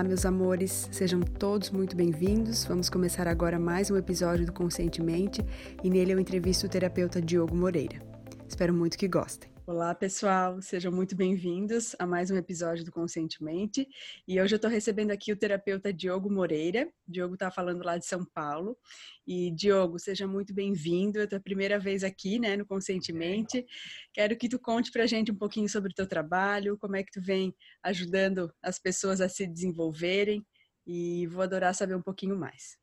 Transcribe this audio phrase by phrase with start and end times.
[0.00, 2.64] Olá, meus amores, sejam todos muito bem-vindos.
[2.64, 5.44] Vamos começar agora mais um episódio do Conscientemente
[5.84, 8.00] e nele eu entrevisto o terapeuta Diogo Moreira.
[8.48, 9.50] Espero muito que gostem.
[9.72, 13.86] Olá, pessoal, sejam muito bem-vindos a mais um episódio do Conscientemente.
[14.26, 16.92] E hoje eu estou recebendo aqui o terapeuta Diogo Moreira.
[17.06, 18.76] Diogo está falando lá de São Paulo.
[19.24, 21.20] E, Diogo, seja muito bem-vindo.
[21.20, 23.64] É a tua primeira vez aqui, né, no Conscientemente.
[24.12, 27.04] Quero que tu conte para a gente um pouquinho sobre o teu trabalho, como é
[27.04, 30.44] que tu vem ajudando as pessoas a se desenvolverem.
[30.84, 32.76] E vou adorar saber um pouquinho mais.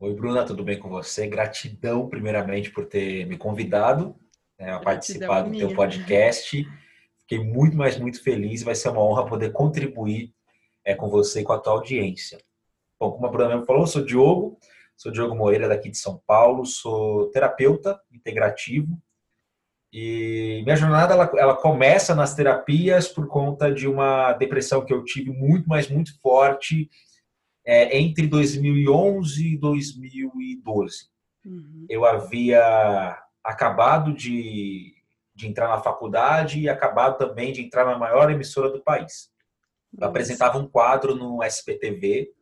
[0.00, 1.28] Oi, Bruna, tudo bem com você?
[1.28, 4.18] Gratidão, primeiramente, por ter me convidado
[4.58, 6.66] né, a participar do teu podcast.
[7.20, 8.62] Fiquei muito, mas muito feliz.
[8.62, 10.32] Vai ser uma honra poder contribuir
[10.84, 12.38] é, com você e com a tua audiência.
[12.98, 14.58] Bom, como a Bruna mesmo falou, eu sou Diogo,
[14.96, 18.98] sou Diogo Moreira daqui de São Paulo, sou terapeuta integrativo
[19.92, 25.04] e minha jornada ela, ela começa nas terapias por conta de uma depressão que eu
[25.04, 26.90] tive muito, mas muito forte
[27.64, 31.08] é, entre 2011 e 2012.
[31.44, 31.86] Uhum.
[31.88, 34.94] Eu havia acabado de,
[35.34, 39.30] de entrar na faculdade e acabado também de entrar na maior emissora do país.
[39.96, 42.32] Eu apresentava um quadro no SPTV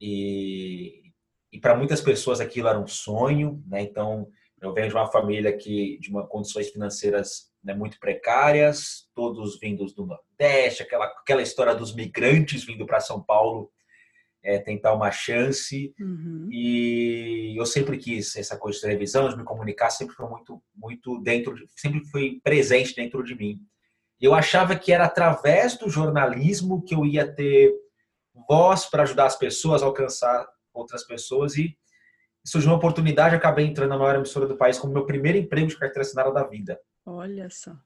[0.00, 1.12] e,
[1.52, 3.82] e para muitas pessoas aquilo era um sonho, né?
[3.82, 4.26] Então,
[4.60, 9.92] eu venho de uma família que de uma condições financeiras né, muito precárias, todos vindos
[9.92, 13.70] do Nordeste, aquela aquela história dos migrantes vindo para São Paulo
[14.46, 15.92] é, tentar uma chance.
[15.98, 16.48] Uhum.
[16.52, 21.20] E eu sempre quis essa coisa de televisão, de me comunicar, sempre foi muito, muito
[21.20, 23.58] dentro, de, sempre foi presente dentro de mim.
[24.20, 27.74] Eu achava que era através do jornalismo que eu ia ter
[28.48, 31.76] voz para ajudar as pessoas a alcançar outras pessoas e
[32.44, 35.76] surgiu uma oportunidade, acabei entrando na maior emissora do país como meu primeiro emprego de
[35.76, 36.78] carteira assinada da vida.
[37.04, 37.76] Olha só.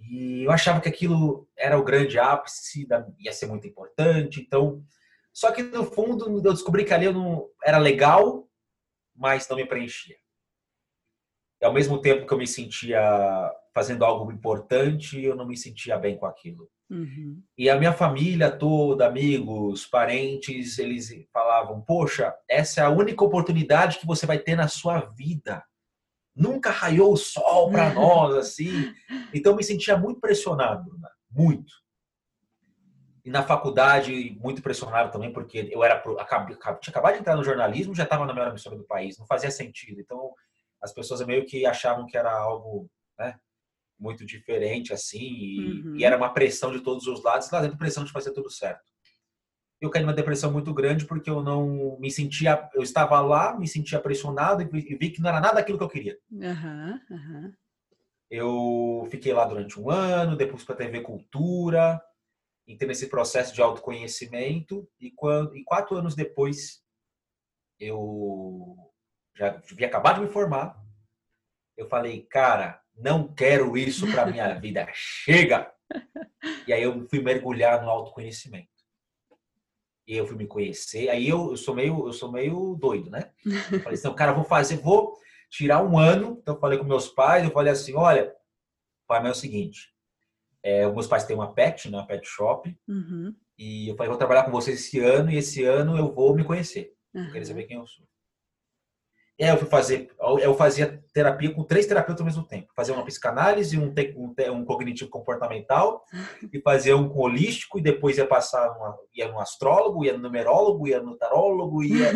[0.00, 2.88] E eu achava que aquilo era o grande ápice,
[3.18, 4.82] ia ser muito importante, então
[5.32, 8.48] só que no fundo eu descobri que ali eu não era legal,
[9.14, 10.16] mas não me preenchia.
[11.60, 13.00] E ao mesmo tempo que eu me sentia
[13.74, 16.68] fazendo algo importante, eu não me sentia bem com aquilo.
[16.90, 17.40] Uhum.
[17.56, 23.98] E a minha família toda, amigos, parentes, eles falavam: Poxa, essa é a única oportunidade
[23.98, 25.62] que você vai ter na sua vida.
[26.34, 28.92] Nunca raiou o sol para nós assim.
[29.32, 30.90] Então eu me sentia muito pressionado,
[31.30, 31.72] muito.
[33.24, 37.44] E na faculdade, muito pressionado também, porque eu era acabei, tinha acabado de entrar no
[37.44, 40.00] jornalismo, já estava na melhor emissora do país, não fazia sentido.
[40.00, 40.32] Então,
[40.80, 42.88] as pessoas meio que achavam que era algo
[43.18, 43.38] né,
[43.98, 45.96] muito diferente, assim, e, uhum.
[45.96, 48.90] e, era uma pressão de todos os lados, lá dentro pressão de fazer tudo certo.
[49.80, 53.66] Eu caí numa depressão muito grande porque eu não me sentia, eu estava lá, me
[53.66, 56.18] sentia pressionado e vi que não era nada aquilo que eu queria.
[56.30, 57.52] Uhum, uhum.
[58.30, 62.00] Eu fiquei lá durante um ano, depois para a TV Cultura,
[62.72, 66.82] entrei nesse processo de autoconhecimento e, quando, e quatro anos depois
[67.78, 68.76] eu
[69.36, 70.78] já devia acabar de me formar.
[71.76, 75.72] Eu falei, cara, não quero isso para minha vida, chega!
[76.66, 78.68] E aí eu fui mergulhar no autoconhecimento.
[80.06, 81.08] E eu fui me conhecer.
[81.08, 83.30] Aí eu, eu sou meio, eu sou meio doido, né?
[83.44, 85.16] Eu falei assim, cara, vou fazer, vou
[85.48, 86.38] tirar um ano.
[86.40, 88.34] Então eu falei com meus pais, eu falei assim, olha,
[89.06, 89.92] pai, é o seguinte,
[90.62, 92.76] é, meus pais têm uma pet, né, uma pet shop.
[92.88, 93.34] Uhum.
[93.58, 96.44] E eu falei, vou trabalhar com vocês esse ano e esse ano eu vou me
[96.44, 96.92] conhecer.
[97.14, 97.24] Uhum.
[97.24, 98.06] Eu queria saber quem eu sou.
[99.38, 100.10] E aí eu fui fazer,
[100.42, 102.70] eu fazia terapia com três terapeutas ao mesmo tempo.
[102.76, 106.04] Fazia uma psicanálise, um, um, um cognitivo comportamental,
[106.52, 110.18] e fazia um com holístico, e depois ia passar, uma, ia no astrólogo, ia no
[110.18, 112.12] numerólogo, ia no tarólogo, ia...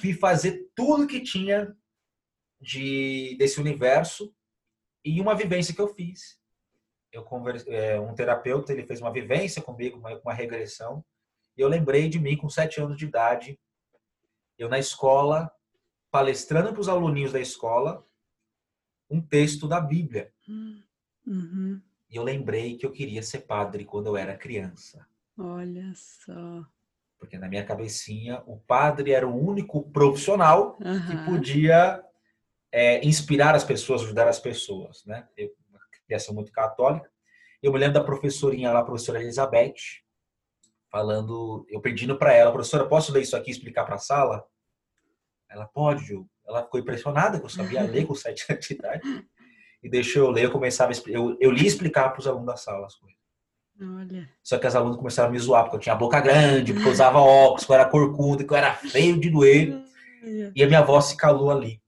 [0.00, 1.74] Fui fazer tudo que tinha
[2.60, 4.32] de, desse universo
[5.04, 6.38] e uma vivência que eu fiz
[7.12, 7.24] eu
[7.68, 11.04] é, um terapeuta ele fez uma vivência comigo, uma, uma regressão,
[11.56, 13.58] e eu lembrei de mim com sete anos de idade,
[14.58, 15.50] eu na escola,
[16.10, 18.06] palestrando para os aluninhos da escola,
[19.08, 20.32] um texto da Bíblia.
[21.26, 21.80] Uhum.
[22.08, 25.06] E eu lembrei que eu queria ser padre quando eu era criança.
[25.38, 26.64] Olha só.
[27.18, 31.06] Porque na minha cabecinha, o padre era o único profissional uhum.
[31.06, 32.02] que podia
[32.70, 35.26] é, inspirar as pessoas, ajudar as pessoas, né?
[35.36, 35.50] Eu,
[36.06, 37.10] criação muito católica.
[37.62, 39.74] Eu me lembro da professorinha lá, a professora Elizabeth,
[40.90, 44.44] falando, eu pedindo para ela, professora, posso ler isso aqui e explicar para a sala?
[45.48, 46.26] Ela pode, Ju.
[46.46, 49.26] Ela ficou impressionada que eu sabia ler com sete anos de idade.
[49.82, 52.46] E deixou eu ler, eu começava a, eu, eu li e explicava para os alunos
[52.46, 53.16] da sala as coisas.
[53.80, 54.28] Olha.
[54.42, 56.88] Só que as alunas começaram a me zoar, porque eu tinha a boca grande, porque
[56.88, 59.82] eu usava óculos, que eu era corcunda, que eu era feio de doer.
[60.54, 61.80] E a minha voz se calou ali.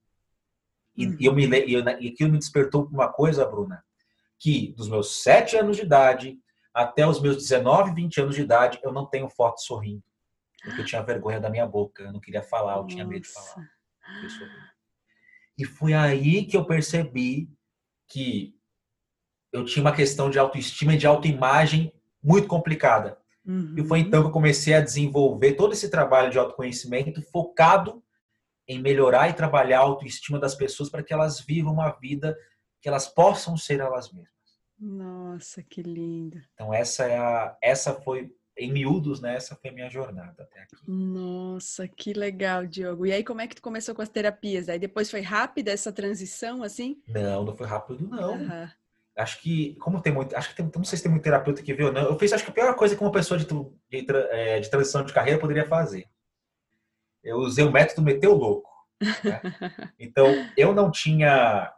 [0.96, 3.82] E, e eu me, e, eu, e aquilo me despertou uma coisa, Bruna,
[4.38, 6.38] que dos meus sete anos de idade
[6.72, 10.02] até os meus 19, 20 anos de idade, eu não tenho foto sorrindo.
[10.62, 13.28] Porque eu tinha vergonha da minha boca, eu não queria falar, eu tinha medo de
[13.28, 13.68] falar.
[15.56, 17.50] E foi aí que eu percebi
[18.08, 18.54] que
[19.52, 21.92] eu tinha uma questão de autoestima e de autoimagem
[22.22, 23.18] muito complicada.
[23.44, 23.74] Uhum.
[23.76, 28.02] E foi então que eu comecei a desenvolver todo esse trabalho de autoconhecimento focado
[28.68, 32.36] em melhorar e trabalhar a autoestima das pessoas para que elas vivam uma vida
[32.80, 34.28] que elas possam ser elas mesmas.
[34.78, 36.40] Nossa, que lindo.
[36.54, 39.36] Então essa é a essa foi em miúdos, né?
[39.36, 40.76] Essa foi a minha jornada até aqui.
[40.86, 43.06] Nossa, que legal, Diogo.
[43.06, 44.68] E aí como é que tu começou com as terapias?
[44.68, 47.00] Aí depois foi rápida essa transição assim?
[47.06, 48.34] Não, não foi rápido não.
[48.34, 48.68] Uhum.
[49.16, 51.74] Acho que, como tem muito, acho que tem, não sei se tem muito terapeuta que
[51.74, 52.02] viu, não.
[52.02, 55.04] Eu fiz, acho que a pior coisa que uma pessoa de, de, é, de transição
[55.04, 56.06] de carreira poderia fazer.
[57.24, 58.70] Eu usei o método meteu louco.
[59.00, 59.40] Né?
[59.98, 60.26] Então,
[60.56, 61.72] eu não tinha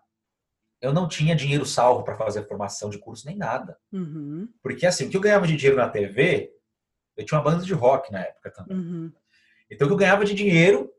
[0.80, 3.76] eu não tinha dinheiro salvo para fazer formação de curso nem nada.
[3.92, 4.48] Uhum.
[4.62, 6.52] Porque assim, o que eu ganhava de dinheiro na TV,
[7.16, 8.76] eu tinha uma banda de rock na época também.
[8.76, 9.12] Uhum.
[9.70, 10.90] Então, o que eu ganhava de dinheiro,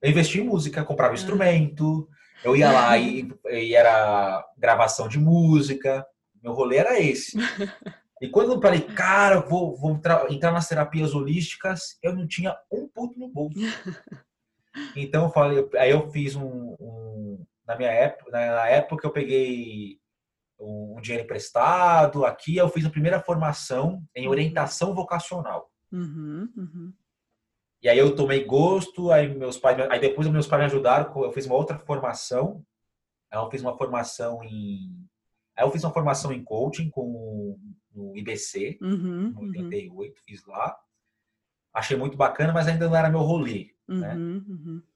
[0.00, 1.16] eu investia em música, comprava ah.
[1.16, 2.08] instrumento,
[2.44, 6.06] eu ia lá e, e, era gravação de música.
[6.42, 7.38] Meu rolê era esse.
[8.20, 9.92] E quando eu falei, cara, vou, vou
[10.30, 13.58] entrar nas terapias holísticas, eu não tinha um puto no bolso.
[14.96, 20.00] Então eu falei, aí eu fiz um, um na minha época, na época eu peguei
[20.58, 22.24] um dinheiro emprestado.
[22.24, 24.30] Aqui eu fiz a primeira formação em uhum.
[24.30, 25.70] orientação vocacional.
[25.90, 26.92] Uhum, uhum.
[27.82, 31.32] E aí eu tomei gosto, aí meus pais, aí depois meus pais me ajudaram, eu
[31.32, 32.64] fiz uma outra formação.
[33.30, 35.08] Aí eu fiz uma formação em
[35.56, 37.58] Aí eu fiz uma formação em coaching com
[37.94, 40.22] no IBC, uhum, no 88, uhum.
[40.24, 40.74] fiz lá.
[41.74, 44.14] Achei muito bacana, mas ainda não era meu rolê, né?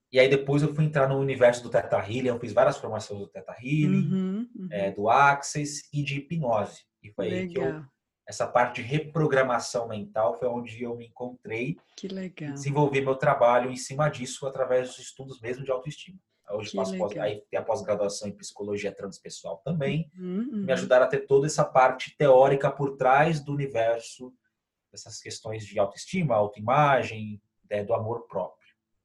[0.06, 0.12] Uhum, uhum.
[0.12, 3.20] E aí depois eu fui entrar no universo do Teta Healing, eu fiz várias formações
[3.20, 4.68] do Teta Healing, uhum, uhum.
[4.70, 6.84] é, do Access e de hipnose.
[7.02, 7.40] E foi Legal.
[7.40, 7.84] aí que eu
[8.26, 11.76] essa parte de reprogramação mental foi onde eu me encontrei.
[11.96, 12.52] Que legal.
[12.52, 16.18] Desenvolvi meu trabalho em cima disso através dos estudos mesmo de autoestima.
[16.50, 20.10] Hoje faço pós, aí tem a pós-graduação em psicologia transpessoal também.
[20.16, 20.64] Uhum, uhum.
[20.64, 24.32] Me ajudaram a ter toda essa parte teórica por trás do universo
[24.90, 28.55] dessas questões de autoestima, autoimagem, né, do amor próprio.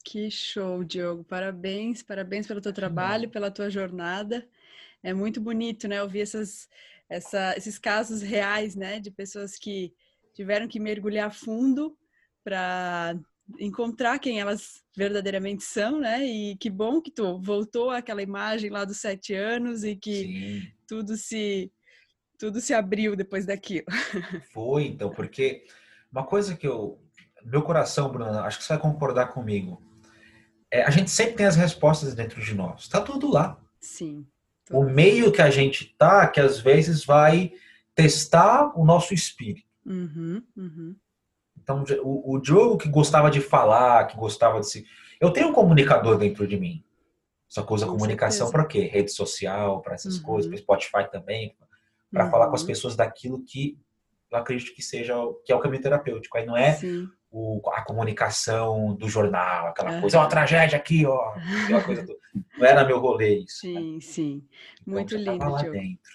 [0.04, 1.24] Que show, Diogo.
[1.24, 4.48] Parabéns, parabéns pelo teu trabalho, pela tua jornada.
[5.04, 6.02] É muito bonito, né?
[6.02, 6.68] Ouvir essas,
[7.10, 9.00] essa, esses casos reais, né?
[9.00, 9.94] De pessoas que
[10.34, 11.98] tiveram que mergulhar fundo
[12.44, 13.16] para
[13.60, 16.26] encontrar quem elas verdadeiramente são, né?
[16.26, 20.72] E que bom que tu voltou àquela imagem lá dos sete anos e que Sim.
[20.88, 21.72] tudo se
[22.38, 23.86] tudo se abriu depois daquilo.
[24.52, 25.64] Foi, então, porque
[26.12, 27.00] uma coisa que eu
[27.44, 29.91] meu coração, Bruna, acho que você vai concordar comigo
[30.72, 32.84] é, a gente sempre tem as respostas dentro de nós.
[32.84, 33.60] Está tudo lá.
[33.80, 34.26] Sim.
[34.66, 34.80] Tudo.
[34.80, 37.52] O meio que a gente tá, que às vezes vai
[37.94, 39.68] testar o nosso espírito.
[39.86, 40.96] Uhum, uhum.
[41.58, 44.86] Então, o, o Diogo que gostava de falar, que gostava de se.
[45.20, 46.84] Eu tenho um comunicador dentro de mim.
[47.50, 48.82] Essa coisa, Com comunicação para quê?
[48.86, 50.24] Rede social, para essas uhum.
[50.24, 51.54] coisas, para Spotify também,
[52.10, 52.68] para falar com as uhum.
[52.68, 53.78] pessoas daquilo que
[54.32, 55.14] eu acredito que seja
[55.46, 56.38] que é o caminho terapêutico.
[56.38, 60.02] Aí não é Sim o, a comunicação do jornal, aquela uhum.
[60.02, 61.34] coisa, é uma tragédia aqui, ó,
[61.64, 62.20] aquela coisa do,
[62.58, 63.62] não era meu rolê isso.
[63.62, 64.02] Sim, né?
[64.02, 64.44] sim.
[64.82, 66.12] Então, Muito lindo, lá dentro.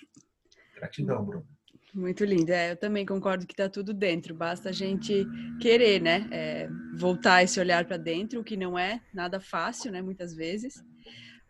[0.74, 1.46] Gratidão, Bruno.
[1.94, 2.52] Muito lindo.
[2.52, 4.34] É, eu também concordo que está tudo dentro.
[4.34, 5.26] Basta a gente
[5.60, 6.28] querer, né?
[6.30, 10.02] É, voltar esse olhar para dentro, o que não é nada fácil, né?
[10.02, 10.84] Muitas vezes.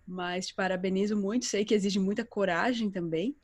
[0.07, 1.47] Mas te parabenizo muito.
[1.47, 3.37] Sei que exige muita coragem também.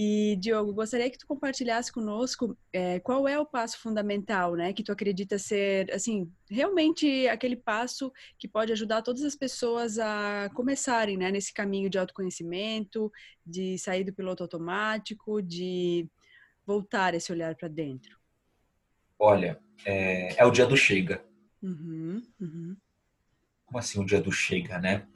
[0.00, 4.84] E, Diogo, gostaria que tu compartilhasse conosco é, qual é o passo fundamental, né, que
[4.84, 11.16] tu acredita ser, assim, realmente aquele passo que pode ajudar todas as pessoas a começarem,
[11.16, 13.10] né, nesse caminho de autoconhecimento,
[13.44, 16.08] de sair do piloto automático, de
[16.64, 18.16] voltar esse olhar para dentro.
[19.18, 21.24] Olha, é, é, o dia do chega.
[21.60, 22.76] Uhum, uhum.
[23.66, 25.08] Como assim o dia do chega, né?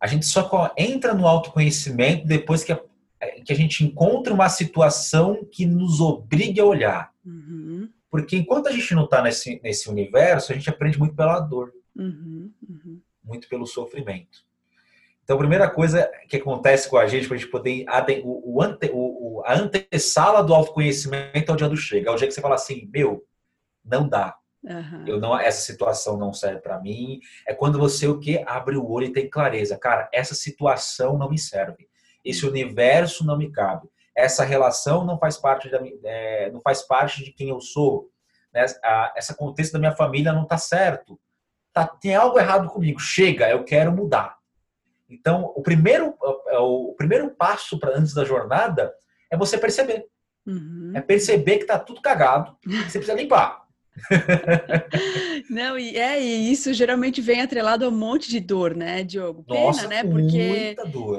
[0.00, 2.80] A gente só entra no autoconhecimento depois que a
[3.44, 7.12] que a gente encontre uma situação que nos obrigue a olhar.
[7.24, 7.88] Uhum.
[8.10, 11.72] Porque enquanto a gente não está nesse, nesse universo, a gente aprende muito pela dor,
[11.94, 12.50] uhum.
[12.68, 13.00] Uhum.
[13.24, 14.44] muito pelo sofrimento.
[15.24, 17.84] Então, a primeira coisa que acontece com a gente, para a gente poder.
[18.22, 22.10] O, o, ante, o, a antessala do autoconhecimento é o dia do chega.
[22.10, 23.26] É o dia que você fala assim: meu,
[23.84, 24.36] não dá.
[25.06, 27.20] Eu não, essa situação não serve para mim.
[27.46, 30.08] É quando você o que abre o olho e tem clareza, cara.
[30.12, 31.88] Essa situação não me serve.
[32.26, 33.88] Esse universo não me cabe.
[34.14, 38.10] Essa relação não faz parte da, é, não faz parte de quem eu sou.
[38.52, 38.64] Né?
[39.14, 41.20] essa contexto da minha família não está certo.
[41.72, 42.98] Tá, tem algo errado comigo.
[42.98, 44.38] Chega, eu quero mudar.
[45.08, 48.92] Então, o primeiro, o primeiro passo para antes da jornada
[49.30, 50.06] é você perceber.
[50.46, 50.92] Uhum.
[50.94, 53.65] É perceber que tá tudo cagado, que você precisa limpar.
[55.50, 59.44] Não, e é, e isso geralmente vem atrelado a um monte de dor, né, Diogo?
[59.44, 60.04] Pena, Nossa, né?
[60.04, 60.76] Porque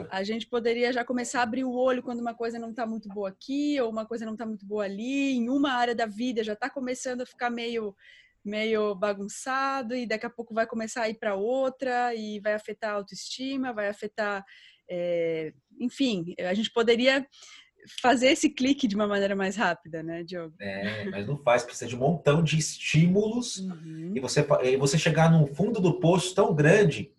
[0.10, 3.10] a gente poderia já começar a abrir o olho quando uma coisa não está muito
[3.10, 6.44] boa aqui, ou uma coisa não está muito boa ali, em uma área da vida
[6.44, 7.96] já está começando a ficar meio
[8.46, 12.92] meio bagunçado e daqui a pouco vai começar a ir para outra e vai afetar
[12.92, 14.42] a autoestima, vai afetar,
[14.90, 17.28] é, enfim, a gente poderia
[18.02, 20.54] fazer esse clique de uma maneira mais rápida, né, Diogo?
[20.60, 24.14] É, mas não faz, precisa de um montão de estímulos uhum.
[24.16, 27.12] e você e você chegar no fundo do poço tão grande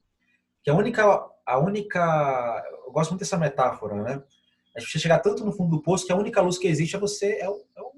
[0.63, 1.05] que a única
[1.47, 4.23] a única eu gosto muito dessa metáfora, né?
[4.77, 6.99] A gente chegar tanto no fundo do poço que a única luz que existe é
[6.99, 7.93] você é, o, é, o,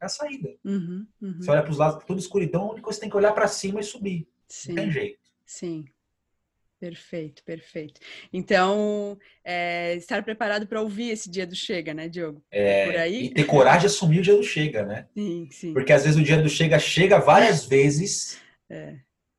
[0.00, 0.48] é a saída.
[0.64, 1.36] Uhum, uhum.
[1.40, 3.32] Você olha para os lados, tudo escuridão, a única coisa que você tem que olhar
[3.32, 4.28] para cima e subir.
[4.48, 4.72] Sim.
[4.72, 5.18] Não tem jeito.
[5.44, 5.84] Sim.
[6.82, 8.00] Perfeito, perfeito.
[8.32, 12.42] Então, é, estar preparado para ouvir esse dia do chega, né, Diogo?
[12.50, 13.26] É, Por aí?
[13.26, 15.06] E ter coragem de assumir o dia do chega, né?
[15.14, 15.72] Sim, sim.
[15.72, 18.96] Porque às vezes o dia do chega chega várias vezes, é.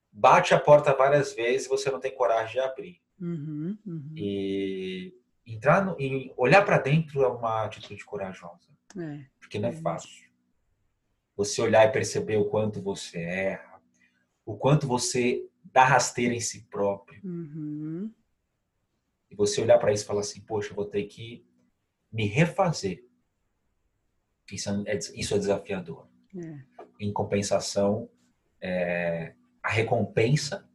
[0.09, 3.01] bate a porta várias vezes e você não tem coragem de abrir.
[3.19, 4.13] Uhum, uhum.
[4.15, 5.13] E
[5.45, 8.69] entrar no, e olhar para dentro é uma atitude corajosa.
[8.97, 10.29] É, porque não é, é fácil.
[11.35, 13.81] Você olhar e perceber o quanto você erra,
[14.45, 17.19] o quanto você dá rasteira em si próprio.
[17.23, 18.11] Uhum.
[19.29, 21.43] E você olhar para isso e falar assim, poxa, eu vou ter que
[22.11, 23.03] me refazer.
[24.51, 26.07] Isso é, isso é desafiador.
[26.37, 26.59] É.
[26.99, 28.07] Em compensação,
[28.61, 30.69] é, a recompensa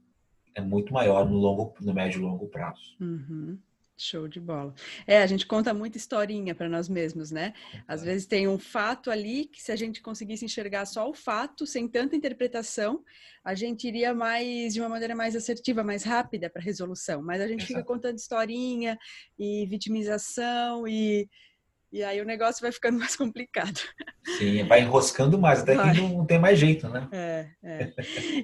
[0.55, 2.97] é muito maior no longo, no médio e longo prazo.
[3.01, 3.57] Uhum.
[4.01, 4.73] Show de bola.
[5.09, 7.53] É, a gente conta muita historinha para nós mesmos, né?
[7.87, 11.67] Às vezes tem um fato ali que se a gente conseguisse enxergar só o fato,
[11.67, 13.03] sem tanta interpretação,
[13.43, 17.21] a gente iria mais de uma maneira mais assertiva, mais rápida para resolução.
[17.21, 18.97] Mas a gente fica contando historinha
[19.37, 21.29] e vitimização e
[21.91, 23.81] e aí o negócio vai ficando mais complicado.
[24.39, 25.95] Sim, vai enroscando mais, até vai.
[25.95, 27.09] que não tem mais jeito, né?
[27.13, 27.95] É, é.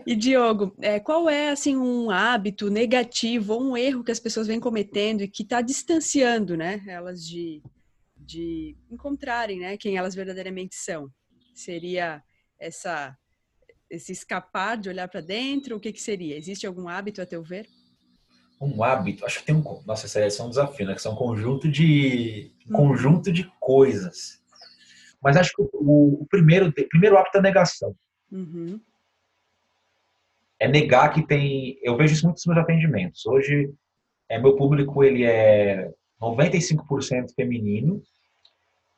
[0.06, 4.46] E Diogo, é, qual é assim um hábito negativo ou um erro que as pessoas
[4.46, 7.62] vêm cometendo e que está distanciando, né, elas de,
[8.16, 11.10] de encontrarem, né, quem elas verdadeiramente são?
[11.54, 12.22] Seria
[12.58, 13.16] essa
[13.90, 15.76] esse escapar de olhar para dentro?
[15.76, 16.36] O que que seria?
[16.36, 17.68] Existe algum hábito a teu ver?
[18.60, 20.94] Um hábito, acho que tem um, nossa, essa é um desafio, né?
[20.94, 24.40] Que são um conjunto de, um conjunto de coisas.
[25.22, 27.94] Mas acho que o, o primeiro, o primeiro hábito é a negação.
[28.30, 28.80] Uhum.
[30.58, 33.26] É negar que tem, eu vejo isso muito nos meus atendimentos.
[33.26, 33.72] Hoje,
[34.28, 38.02] é, meu público, ele é 95% feminino.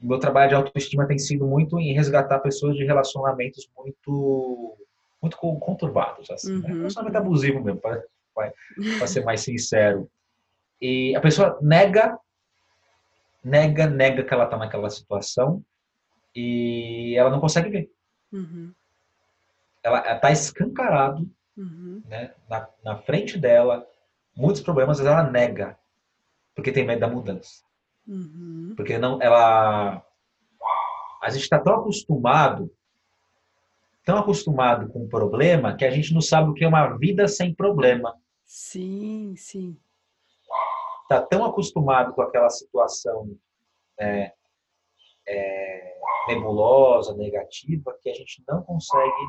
[0.00, 4.76] E meu trabalho de autoestima tem sido muito em resgatar pessoas de relacionamentos muito
[5.20, 6.68] muito conturbados, assim, né?
[6.68, 6.74] uhum.
[6.74, 6.78] né?
[6.78, 7.80] Relacionamento abusivo mesmo,
[8.36, 10.10] para ser mais sincero.
[10.80, 12.18] E a pessoa nega,
[13.42, 15.64] nega, nega que ela está naquela situação
[16.34, 17.90] e ela não consegue ver.
[18.32, 18.72] Uhum.
[19.82, 22.02] Ela está escancarado uhum.
[22.06, 23.86] né, na, na frente dela
[24.36, 25.78] muitos problemas, mas ela nega
[26.56, 27.62] porque tem medo da mudança.
[28.08, 28.72] Uhum.
[28.74, 30.02] Porque não, ela,
[31.22, 32.72] a gente está tão acostumado,
[34.04, 37.28] tão acostumado com o problema que a gente não sabe o que é uma vida
[37.28, 38.14] sem problema.
[38.46, 39.76] Sim, sim.
[41.02, 43.36] Está tão acostumado com aquela situação
[43.98, 44.32] é,
[45.26, 45.98] é,
[46.28, 49.28] nebulosa, negativa, que a gente não consegue,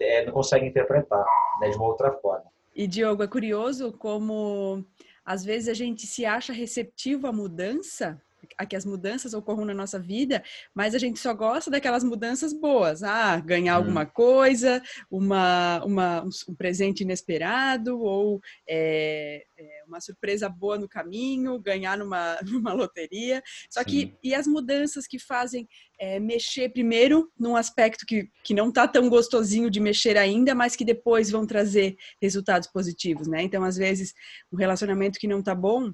[0.00, 1.24] é, não consegue interpretar
[1.60, 2.52] né, de uma outra forma.
[2.74, 4.84] E Diogo, é curioso como
[5.24, 8.20] às vezes a gente se acha receptivo à mudança
[8.56, 10.42] a que as mudanças ocorram na nossa vida,
[10.74, 13.02] mas a gente só gosta daquelas mudanças boas.
[13.02, 13.76] Ah, ganhar hum.
[13.76, 21.58] alguma coisa, uma, uma, um presente inesperado, ou é, é, uma surpresa boa no caminho,
[21.58, 23.42] ganhar numa, numa loteria.
[23.70, 23.86] Só Sim.
[23.86, 28.86] que, e as mudanças que fazem é, mexer primeiro num aspecto que, que não está
[28.86, 33.42] tão gostosinho de mexer ainda, mas que depois vão trazer resultados positivos, né?
[33.42, 34.12] Então, às vezes,
[34.52, 35.92] um relacionamento que não está bom,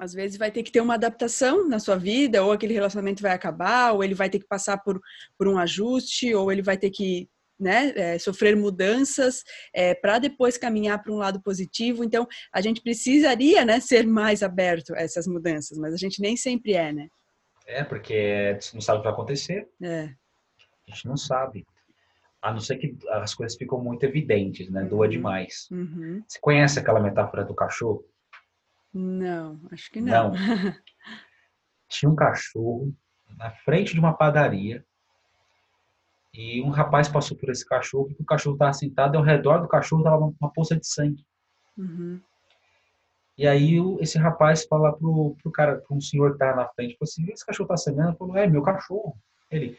[0.00, 3.32] às vezes vai ter que ter uma adaptação na sua vida, ou aquele relacionamento vai
[3.32, 4.98] acabar, ou ele vai ter que passar por,
[5.36, 7.28] por um ajuste, ou ele vai ter que
[7.58, 12.02] né, é, sofrer mudanças é, para depois caminhar para um lado positivo.
[12.02, 16.34] Então, a gente precisaria né, ser mais aberto a essas mudanças, mas a gente nem
[16.34, 17.08] sempre é, né?
[17.66, 19.68] É, porque você não sabe o que vai acontecer.
[19.82, 20.04] É.
[20.88, 21.66] A gente não sabe.
[22.40, 24.80] A não ser que as coisas ficam muito evidentes, né?
[24.80, 24.88] Uhum.
[24.88, 25.68] Doa demais.
[25.70, 26.22] Uhum.
[26.26, 28.02] Você conhece aquela metáfora do cachorro?
[28.92, 30.32] Não, acho que não.
[30.32, 30.74] não.
[31.88, 32.94] Tinha um cachorro
[33.36, 34.84] na frente de uma padaria
[36.32, 39.58] e um rapaz passou por esse cachorro e o cachorro estava sentado e ao redor
[39.58, 41.24] do cachorro estava uma poça de sangue.
[41.76, 42.20] Uhum.
[43.36, 46.96] E aí esse rapaz fala pro, pro cara, pro um senhor que tá na frente,
[46.98, 48.10] falou assim, esse cachorro tá sangrando?
[48.10, 49.16] Ele falou, é, meu cachorro.
[49.50, 49.78] Ele,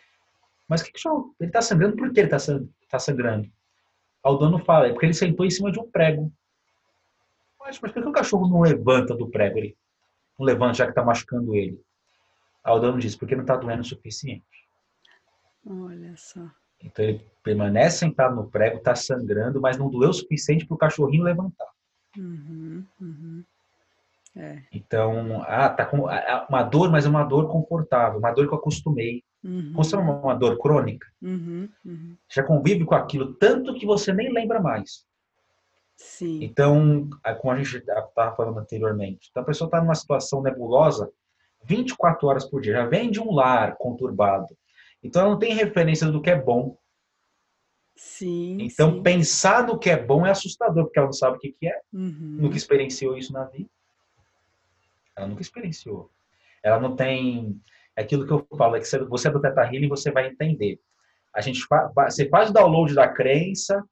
[0.68, 1.36] mas que cachorro?
[1.40, 2.38] Ele tá sangrando por que ele tá,
[2.90, 3.46] tá sangrando?
[4.24, 6.32] Aí o dono fala, é porque ele sentou em cima de um prego.
[7.62, 9.58] Mas, mas por que o cachorro não levanta do prego?
[9.58, 9.78] Ele
[10.38, 11.80] não levanta já que tá machucando ele.
[12.64, 14.44] Aí o dono diz, porque não tá doendo o suficiente.
[15.66, 16.42] Olha só.
[16.84, 20.78] Então ele permanece sentado no prego, tá sangrando, mas não doeu o suficiente para o
[20.78, 21.68] cachorrinho levantar.
[22.18, 23.44] Uhum, uhum.
[24.36, 24.64] É.
[24.72, 26.08] Então, ah, tá com
[26.50, 29.24] uma dor, mas é uma dor confortável, uma dor que eu acostumei.
[29.44, 29.72] Uhum.
[29.72, 31.08] Como se uma, uma dor crônica.
[31.22, 32.18] Uhum, uhum.
[32.30, 35.06] Já convive com aquilo tanto que você nem lembra mais.
[36.02, 36.44] Sim.
[36.44, 37.08] Então,
[37.40, 41.12] como a gente estava falando anteriormente, então a pessoa está numa situação nebulosa
[41.64, 44.58] 24 horas por dia, já vem de um lar conturbado.
[45.04, 46.76] Então, ela não tem referência do que é bom.
[47.96, 48.58] Sim.
[48.62, 49.04] Então, sim.
[49.04, 51.80] pensar no que é bom é assustador, porque ela não sabe o que, que é,
[51.94, 52.38] uhum.
[52.40, 53.70] nunca experienciou isso na vida.
[55.16, 56.10] Ela nunca experienciou.
[56.64, 57.62] Ela não tem.
[57.96, 60.80] É aquilo que eu falo, é que você é do Teta Healing, você vai entender.
[61.34, 63.84] A gente você faz o download da crença,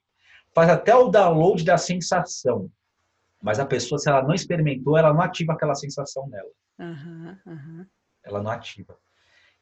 [0.53, 2.69] faz até o download da sensação.
[3.41, 6.49] Mas a pessoa, se ela não experimentou, ela não ativa aquela sensação nela.
[6.77, 7.85] Uhum, uhum.
[8.23, 8.97] Ela não ativa.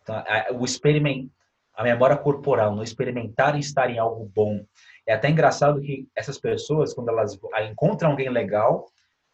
[0.01, 0.23] Então,
[0.59, 1.27] o experiment,
[1.75, 4.65] a memória corporal, no experimentar e estar em algo bom.
[5.05, 7.37] É até engraçado que essas pessoas, quando elas
[7.69, 8.85] encontram alguém legal,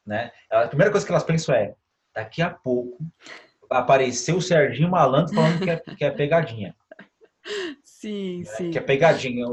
[0.05, 1.73] né, a primeira coisa que elas pensam é:
[2.13, 2.97] daqui a pouco
[3.69, 6.75] vai aparecer o Serginho Malandro falando que é, que é pegadinha.
[7.83, 8.45] Sim, né?
[8.45, 8.71] sim.
[8.71, 9.45] Que é pegadinha,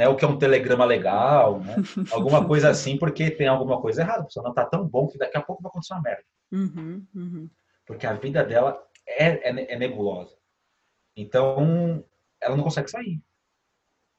[0.00, 0.08] né?
[0.08, 1.76] o que é um telegrama legal, né?
[2.10, 4.22] alguma coisa assim, porque tem alguma coisa errada.
[4.22, 6.24] A pessoa não está tão bom que daqui a pouco vai acontecer uma merda.
[6.50, 7.50] Uhum, uhum.
[7.84, 10.34] Porque a vida dela é, é, é nebulosa.
[11.14, 12.02] Então,
[12.40, 13.20] ela não consegue sair.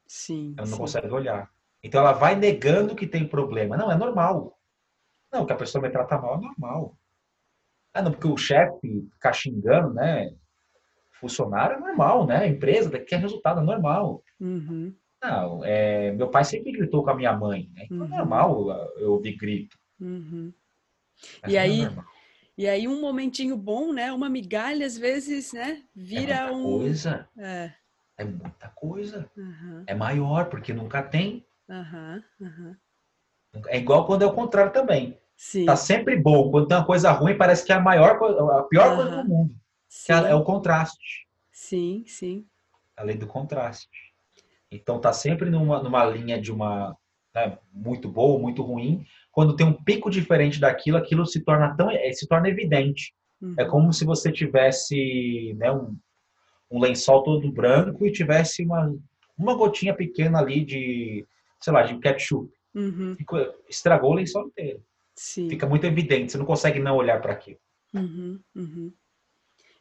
[0.05, 0.53] Sim.
[0.55, 0.81] Ela não sim.
[0.81, 1.50] consegue olhar.
[1.81, 3.75] Então ela vai negando que tem problema.
[3.75, 4.59] Não, é normal.
[5.31, 6.95] Não, que a pessoa me trata mal é normal.
[7.93, 10.31] Ah, não, porque o chefe ficar xingando, né?
[11.13, 12.38] Funcionário é normal, né?
[12.38, 14.23] A empresa quer resultado, é normal.
[14.39, 14.93] Uhum.
[15.22, 17.86] Não, é, meu pai sempre gritou com a minha mãe, né?
[17.86, 18.14] Então uhum.
[18.14, 19.77] é normal eu ouvir grito.
[20.00, 20.51] Uhum.
[21.48, 21.92] E aí, é
[22.57, 24.12] e aí um momentinho bom, né?
[24.12, 25.84] Uma migalha às vezes, né?
[25.96, 26.64] Vira é um.
[26.64, 27.27] Coisa.
[27.38, 27.72] É.
[28.18, 29.29] É muita coisa.
[29.38, 29.84] Uhum.
[29.88, 31.46] É maior, porque nunca tem.
[31.70, 32.75] Uhum.
[33.68, 35.20] É igual quando é o contrário também.
[35.36, 35.66] Sim.
[35.66, 36.51] Tá sempre bom.
[36.51, 39.55] Quando tem uma coisa ruim, parece que é a maior, a pior coisa do mundo.
[39.88, 40.14] Sim.
[40.14, 41.27] É o contraste.
[41.51, 42.46] Sim, sim.
[42.96, 44.10] A lei do contraste.
[44.72, 46.96] Então tá sempre numa, numa linha de uma
[47.36, 49.05] né, muito boa, muito ruim.
[49.31, 53.14] Quando tem um pico diferente daquilo, aquilo se torna tão se torna evidente.
[53.42, 53.55] Uhum.
[53.57, 55.98] É como se você tivesse né, um,
[56.70, 58.96] um lençol todo branco e tivesse uma,
[59.38, 61.25] uma gotinha pequena ali de,
[61.60, 62.51] sei lá, de ketchup.
[62.74, 63.18] Uhum.
[63.68, 64.81] Estragou o lençol inteiro.
[65.16, 65.50] Sim.
[65.50, 67.60] Fica muito evidente, você não consegue não olhar para aquilo.
[67.94, 68.40] Uhum.
[68.55, 68.94] Uhum.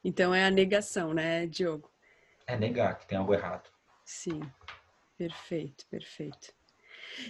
[0.02, 1.90] Então é a negação, né, Diogo?
[2.46, 3.68] É negar que tem algo errado.
[4.04, 4.40] Sim,
[5.20, 6.54] perfeito, perfeito.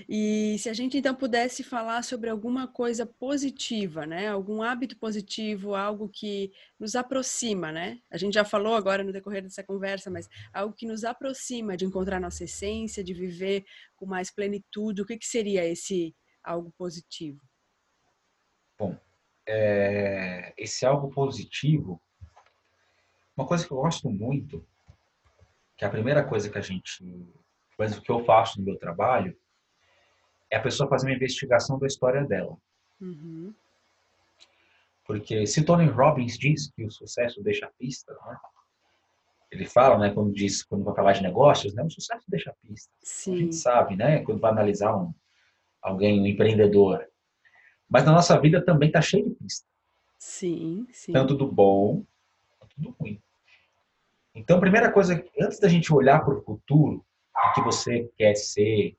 [0.08, 4.28] E se a gente então pudesse falar sobre alguma coisa positiva, né?
[4.28, 7.98] Algum hábito positivo, algo que nos aproxima, né?
[8.08, 11.84] A gente já falou agora no decorrer dessa conversa, mas algo que nos aproxima de
[11.84, 13.64] encontrar nossa essência, de viver
[13.96, 15.02] com mais plenitude.
[15.02, 17.40] O que, que seria esse algo positivo?
[18.78, 18.96] Bom,
[19.48, 22.00] é, esse algo positivo,
[23.36, 24.64] uma coisa que eu gosto muito,
[25.80, 27.02] que é a primeira coisa que a gente,
[27.80, 29.34] mas o que eu faço no meu trabalho,
[30.50, 32.54] é a pessoa fazer uma investigação da história dela.
[33.00, 33.54] Uhum.
[35.06, 38.36] Porque se Tony Robbins diz que o sucesso deixa pista, né?
[39.50, 42.92] ele fala, né, quando diz, quando vai falar de negócios, né, o sucesso deixa pista.
[43.02, 43.32] Sim.
[43.32, 45.14] A gente sabe, né, quando vai analisar um,
[45.80, 47.08] alguém, um empreendedor.
[47.88, 49.66] Mas na nossa vida também está cheio de pista.
[50.18, 51.12] Sim, sim.
[51.12, 52.04] Tanto do bom
[52.58, 53.18] quanto do ruim.
[54.34, 57.04] Então, a primeira coisa, antes da gente olhar para o futuro,
[57.46, 58.96] o que você quer ser,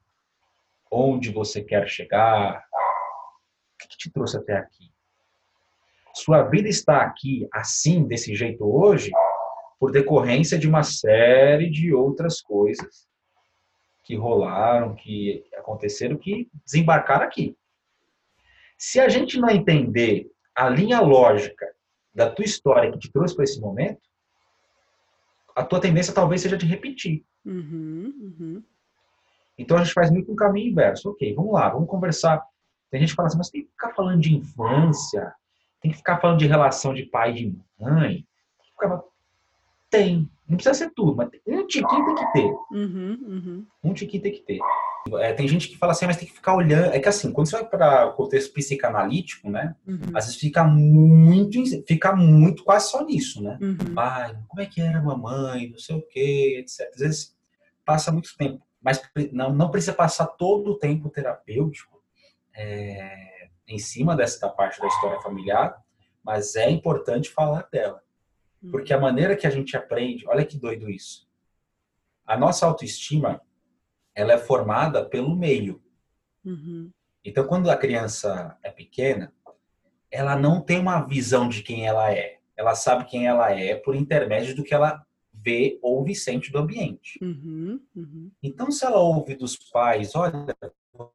[0.92, 2.66] onde você quer chegar,
[3.74, 4.92] o que te trouxe até aqui?
[6.14, 9.12] Sua vida está aqui assim, desse jeito hoje,
[9.80, 13.08] por decorrência de uma série de outras coisas
[14.04, 17.58] que rolaram, que aconteceram, que desembarcaram aqui.
[18.78, 21.66] Se a gente não entender a linha lógica
[22.14, 24.02] da tua história que te trouxe para esse momento,
[25.56, 27.24] a tua tendência talvez seja de repetir.
[27.46, 28.64] Uhum, uhum.
[29.58, 31.10] Então a gente faz muito um caminho inverso.
[31.10, 32.42] Ok, vamos lá, vamos conversar.
[32.90, 35.34] Tem gente que fala assim, mas tem que ficar falando de infância,
[35.82, 38.26] tem que ficar falando de relação de pai e de mãe.
[39.90, 40.30] Tem.
[40.48, 42.54] Não precisa ser tudo, mas um tiquinho tem que ter.
[42.72, 43.66] Uhum, uhum.
[43.84, 44.60] Um tiquinho tem que ter.
[45.20, 46.94] É, tem gente que fala assim, mas tem que ficar olhando.
[46.94, 49.76] É que assim, quando você vai para o contexto psicanalítico, né?
[49.88, 49.98] Uhum.
[50.14, 53.58] Às vezes fica muito, fica muito quase só nisso, né?
[53.62, 53.96] Uhum.
[53.96, 56.90] Pai, como é que era a mamãe, não sei o quê, etc.
[56.94, 57.38] Às vezes
[57.84, 62.02] passa muito tempo, mas não, não precisa passar todo o tempo terapêutico
[62.56, 65.82] é, em cima dessa parte da história familiar,
[66.24, 68.04] mas é importante falar dela.
[68.62, 68.72] Uhum.
[68.72, 71.28] Porque a maneira que a gente aprende, olha que doido isso.
[72.26, 73.42] A nossa autoestima
[74.16, 75.82] ela é formada pelo meio.
[76.44, 76.92] Uhum.
[77.24, 79.34] Então, quando a criança é pequena,
[80.10, 82.40] ela não tem uma visão de quem ela é.
[82.58, 86.60] Ela sabe quem ela é por intermédio do que ela vê, ouve e sente do
[86.60, 87.18] ambiente.
[87.22, 88.32] Uhum, uhum.
[88.44, 90.46] Então, se ela ouve dos pais, olha,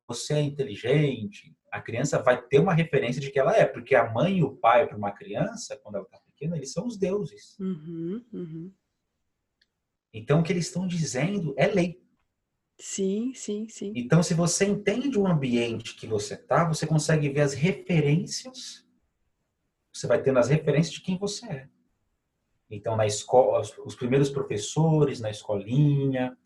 [0.08, 4.10] você é inteligente, a criança vai ter uma referência de que ela é, porque a
[4.10, 7.56] mãe e o pai para uma criança, quando ela está pequena, eles são os deuses.
[7.60, 8.72] Uhum, uhum.
[10.12, 12.00] então, o que eles estão dizendo é lei.
[12.78, 13.92] Sim, sim, sim.
[13.96, 18.84] Então, se você entende o ambiente que você está, você consegue ver as referências.
[19.92, 21.68] Você vai tendo as referências de quem você é.
[22.70, 26.36] Então, na escola, os primeiros professores, na escolinha,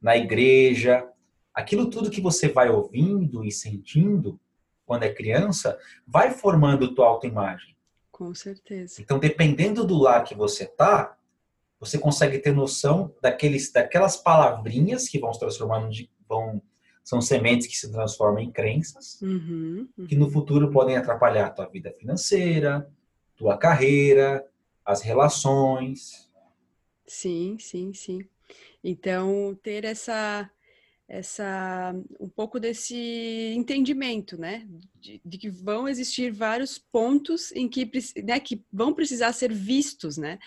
[0.00, 1.08] na igreja,
[1.54, 4.38] aquilo tudo que você vai ouvindo e sentindo
[4.84, 7.76] quando é criança, vai formando tua autoimagem.
[8.10, 9.00] Com certeza.
[9.00, 11.17] Então, dependendo do lar que você tá,
[11.80, 16.60] você consegue ter noção daqueles, daquelas palavrinhas que vão se transformando de, vão
[17.04, 20.06] são sementes que se transformam em crenças uhum, uhum.
[20.06, 22.86] que no futuro podem atrapalhar a tua vida financeira,
[23.34, 24.46] tua carreira,
[24.84, 26.30] as relações.
[27.06, 28.20] Sim, sim, sim.
[28.84, 30.50] Então ter essa
[31.08, 34.68] essa um pouco desse entendimento, né,
[35.00, 37.90] de, de, que vão existir vários pontos em que,
[38.22, 40.38] né, que vão precisar ser vistos, né,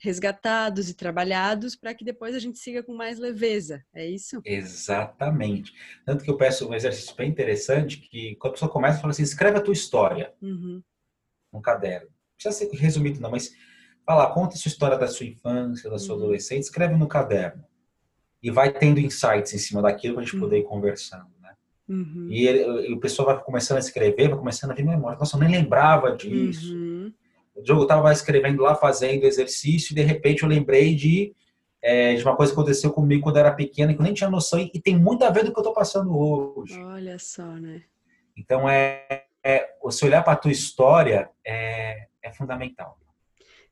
[0.00, 3.84] resgatados e trabalhados para que depois a gente siga com mais leveza.
[3.94, 4.40] É isso?
[4.44, 5.74] Exatamente.
[6.06, 9.22] Tanto que eu peço um exercício bem interessante que quando a pessoa começa, fala assim,
[9.22, 10.82] escreve a tua história uhum.
[11.52, 12.08] no caderno.
[12.08, 13.54] Não precisa ser resumido não, mas
[14.06, 16.22] fala, conta a sua história da sua infância, da sua uhum.
[16.22, 17.62] adolescência, escreve no caderno.
[18.42, 20.40] E vai tendo insights em cima daquilo para a gente uhum.
[20.40, 21.28] poder ir conversando.
[21.42, 21.52] Né?
[21.86, 22.26] Uhum.
[22.30, 25.18] E, ele, e, o pessoal vai começando a escrever, vai começando a vir memória.
[25.18, 26.74] Nossa, eu nem lembrava disso.
[26.74, 26.89] Uhum.
[27.62, 31.34] Diogo estava escrevendo lá, fazendo exercício, e de repente eu lembrei de,
[31.82, 34.30] é, de uma coisa que aconteceu comigo quando eu era pequena, que eu nem tinha
[34.30, 36.78] noção, e, e tem muito a ver do que eu estou passando hoje.
[36.80, 37.82] Olha só, né?
[38.36, 42.98] Então, é, é você olhar para a tua história é, é fundamental.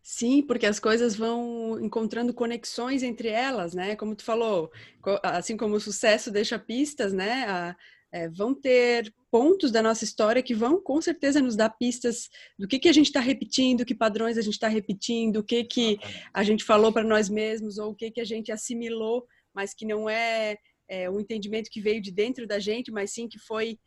[0.03, 3.95] Sim, porque as coisas vão encontrando conexões entre elas, né?
[3.95, 4.73] Como tu falou,
[5.23, 7.45] assim como o sucesso deixa pistas, né?
[7.47, 7.77] A,
[8.13, 12.67] é, vão ter pontos da nossa história que vão com certeza nos dar pistas do
[12.67, 15.99] que, que a gente está repetindo, que padrões a gente está repetindo, o que, que
[16.33, 19.85] a gente falou para nós mesmos ou o que, que a gente assimilou, mas que
[19.85, 20.57] não é,
[20.89, 23.79] é um entendimento que veio de dentro da gente, mas sim que foi,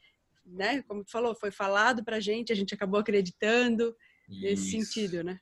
[0.45, 3.95] né, como tu falou, foi falado para a gente, a gente acabou acreditando
[4.29, 4.41] Isso.
[4.41, 5.39] nesse sentido, né?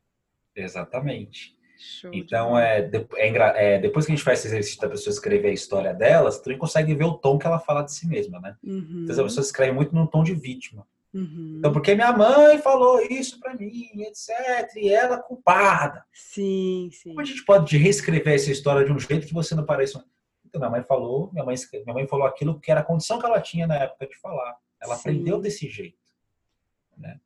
[0.56, 1.59] Exatamente.
[1.82, 5.48] Show então, é, é, é, depois que a gente faz esse exercício da pessoa escrever
[5.48, 8.58] a história delas, tu consegue ver o tom que ela fala de si mesma, né?
[8.62, 9.04] Uhum.
[9.04, 10.86] Então, a pessoa escreve muito no tom de vítima.
[11.14, 11.56] Uhum.
[11.58, 14.76] Então, porque minha mãe falou isso para mim, etc.
[14.76, 16.04] E ela é culpada.
[16.14, 17.10] Sim, sim.
[17.10, 20.04] Como a gente pode reescrever essa história de um jeito que você não pareça.
[20.46, 23.26] Então, minha mãe falou, minha mãe, minha mãe falou aquilo porque era a condição que
[23.26, 24.58] ela tinha na época de falar.
[24.82, 25.00] Ela sim.
[25.00, 25.98] aprendeu desse jeito.
[26.98, 27.20] Né?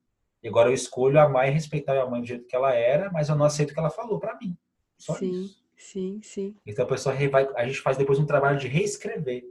[0.44, 3.30] E agora eu escolho amar e respeitar a mãe do jeito que ela era, mas
[3.30, 4.58] eu não aceito o que ela falou para mim.
[4.98, 5.64] Só sim, isso.
[5.78, 6.56] Sim, sim.
[6.66, 9.46] Então a pessoa vai, a gente faz depois um trabalho de reescrever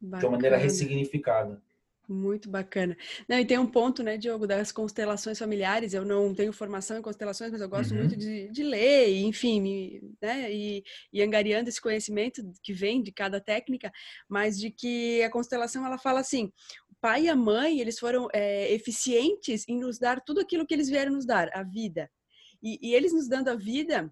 [0.00, 0.20] bacana.
[0.20, 1.62] de uma maneira ressignificada.
[2.06, 2.94] Muito bacana.
[3.26, 5.94] Não, e tem um ponto, né, Diogo, das constelações familiares.
[5.94, 8.00] Eu não tenho formação em constelações, mas eu gosto uhum.
[8.00, 13.10] muito de, de ler, enfim, me, né, e, e angariando esse conhecimento que vem de
[13.10, 13.90] cada técnica,
[14.28, 16.52] mas de que a constelação ela fala assim:
[17.04, 20.88] pai e a mãe, eles foram é, eficientes em nos dar tudo aquilo que eles
[20.88, 22.10] vieram nos dar, a vida.
[22.62, 24.10] E, e, eles nos dando a vida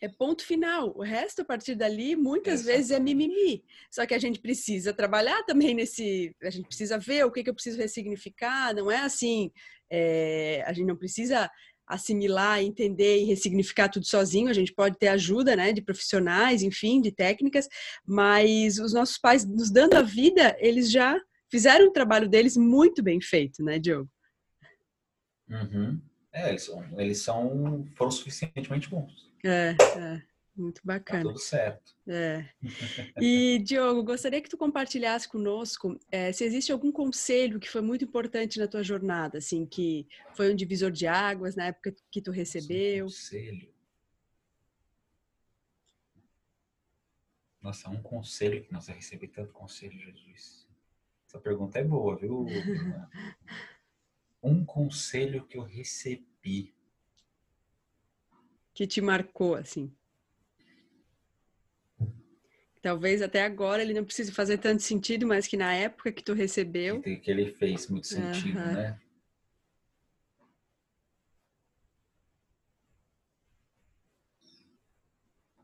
[0.00, 0.96] é ponto final.
[0.96, 2.76] O resto, a partir dali, muitas Exatamente.
[2.76, 3.64] vezes é mimimi.
[3.90, 6.32] Só que a gente precisa trabalhar também nesse.
[6.40, 8.72] A gente precisa ver o que, que eu preciso ressignificar.
[8.76, 9.50] Não é assim.
[9.90, 11.50] É, a gente não precisa
[11.84, 14.48] assimilar, entender e ressignificar tudo sozinho.
[14.48, 17.66] A gente pode ter ajuda, né, de profissionais, enfim, de técnicas.
[18.06, 23.02] Mas os nossos pais nos dando a vida, eles já fizeram o trabalho deles muito
[23.02, 24.08] bem feito, né, Diogo?
[25.48, 26.00] Uhum.
[26.32, 29.30] É, eles, são, eles são, foram suficientemente bons.
[29.44, 30.22] É, é.
[30.60, 31.22] Muito bacana.
[31.22, 31.96] Tá tudo certo.
[32.06, 32.46] É.
[33.18, 38.04] E, Diogo, gostaria que tu compartilhasse conosco é, se existe algum conselho que foi muito
[38.04, 42.30] importante na tua jornada, assim, que foi um divisor de águas na época que tu
[42.30, 43.06] recebeu.
[43.06, 43.72] Um conselho.
[47.62, 50.68] Nossa, um conselho que nós recebemos tanto conselho, Jesus.
[51.30, 52.44] Essa pergunta é boa, viu?
[54.42, 56.74] um conselho que eu recebi.
[58.74, 59.94] Que te marcou, assim.
[62.82, 66.32] Talvez até agora ele não precise fazer tanto sentido, mas que na época que tu
[66.32, 67.00] recebeu.
[67.00, 68.72] Que, que ele fez muito sentido, uhum.
[68.72, 69.00] né?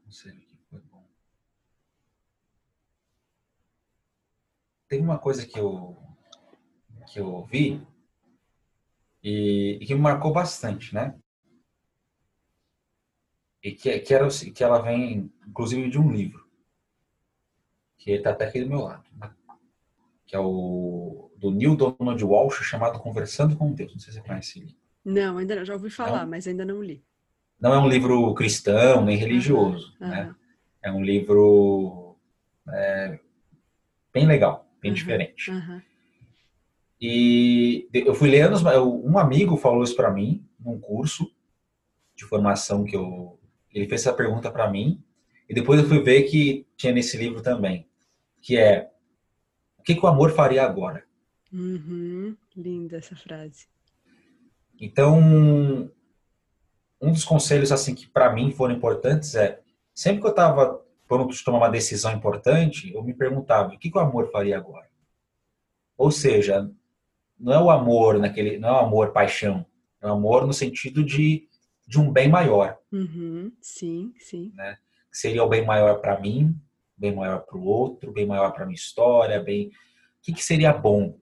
[0.05, 1.05] Conselho que foi bom.
[4.89, 5.97] Tem uma coisa que eu
[7.07, 7.81] que eu vi
[9.23, 11.15] e, e que me marcou bastante, né?
[13.63, 16.47] E que, que, era, que ela vem, inclusive, de um livro,
[17.99, 19.35] que está até aqui do meu lado, né?
[20.25, 23.93] que é o do Neil Donald Walsh, chamado Conversando com Deus.
[23.93, 24.77] Não sei se você conhece ele.
[25.05, 25.65] Não, ainda não.
[25.65, 26.31] Já ouvi falar, não?
[26.31, 27.05] mas ainda não li.
[27.61, 30.35] Não é um livro cristão nem religioso, uhum, né?
[30.83, 32.17] É um livro
[32.69, 33.19] é,
[34.13, 35.51] bem legal, bem uhum, diferente.
[37.01, 41.31] E eu fui lendo, um amigo falou isso para mim num curso
[42.15, 43.39] de formação que eu
[43.73, 45.03] ele fez essa pergunta para mim
[45.49, 47.87] e depois eu fui ver que tinha nesse livro também,
[48.41, 48.91] que é
[49.79, 51.05] o que, que o amor faria agora?
[51.53, 53.67] Uhum, linda essa frase.
[54.81, 55.21] Então,
[57.01, 59.61] um dos conselhos assim que para mim foram importantes é
[59.95, 63.91] sempre que eu estava pronto de tomar uma decisão importante, eu me perguntava o que,
[63.91, 64.89] que o amor faria agora.
[65.97, 66.71] Ou seja,
[67.39, 69.65] não é o amor naquele, não é o amor paixão,
[70.01, 71.49] é o amor no sentido de,
[71.87, 72.79] de um bem maior.
[72.93, 74.53] Uhum, sim, sim.
[74.55, 74.79] Né?
[75.11, 76.55] Seria o bem maior para mim,
[76.97, 79.69] bem maior para o outro, bem maior para minha história, bem.
[79.69, 79.73] O
[80.23, 81.19] que, que seria bom?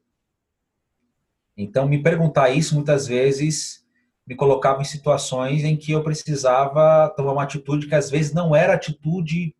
[1.57, 3.85] Então, me perguntar isso muitas vezes
[4.27, 8.57] me colocava em situações em que eu precisava tomar uma atitude que às vezes não
[8.57, 9.55] era a atitude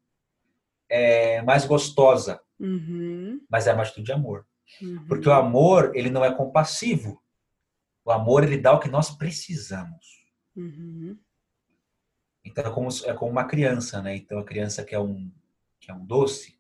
[0.89, 3.41] é, mais gostosa, uhum.
[3.49, 4.47] mas é uma atitude de amor.
[4.81, 5.07] Uhum.
[5.07, 7.23] Porque o amor, ele não é compassivo.
[8.05, 10.25] O amor, ele dá o que nós precisamos.
[10.57, 11.19] Uhum.
[12.45, 14.17] Então, é como, é como uma criança, né?
[14.17, 15.33] Então, a criança quer um,
[15.81, 16.59] quer um doce,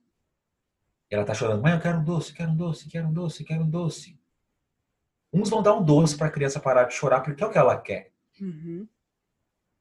[1.10, 3.62] ela tá chorando, mãe, eu quero um doce, quero um doce, quero um doce, quero
[3.62, 4.18] um doce.
[5.32, 7.58] Uns vão dar um doce para a criança parar de chorar porque é o que
[7.58, 8.12] ela quer.
[8.40, 8.88] Uhum.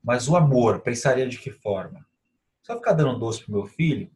[0.04, 2.06] Mas o amor, pensaria de que forma?
[2.62, 4.12] Se eu ficar dando um doce pro meu filho,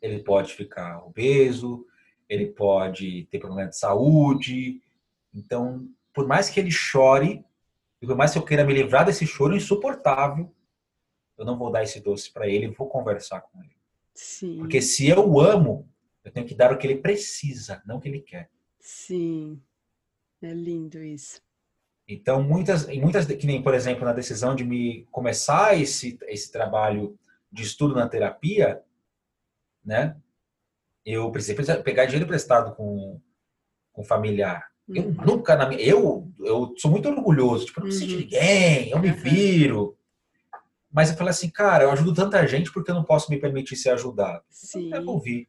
[0.00, 1.86] ele pode ficar obeso,
[2.28, 4.80] ele pode ter problema de saúde.
[5.34, 7.44] Então, por mais que ele chore,
[8.00, 10.52] e por mais que eu queira me livrar desse choro insuportável,
[11.38, 13.76] eu não vou dar esse doce para ele, vou conversar com ele.
[14.14, 14.58] Sim.
[14.58, 15.88] Porque se eu amo,
[16.24, 18.50] eu tenho que dar o que ele precisa, não o que ele quer.
[18.80, 19.60] Sim.
[20.40, 21.40] É lindo isso.
[22.08, 27.18] Então, muitas, muitas, que nem, por exemplo, na decisão de me começar esse, esse trabalho
[27.50, 28.80] de estudo na terapia,
[29.86, 30.16] né?
[31.06, 33.20] eu precisei pegar dinheiro emprestado com,
[33.92, 34.66] com familiar.
[34.88, 35.16] Eu uhum.
[35.24, 35.80] nunca na minha.
[35.80, 38.20] Eu, eu sou muito orgulhoso, tipo, não preciso de uhum.
[38.20, 39.96] ninguém, eu me viro.
[40.92, 43.76] Mas eu falei assim, cara, eu ajudo tanta gente porque eu não posso me permitir
[43.76, 44.42] ser ajudado.
[44.48, 44.92] Sim.
[44.92, 45.48] Eu ouvi,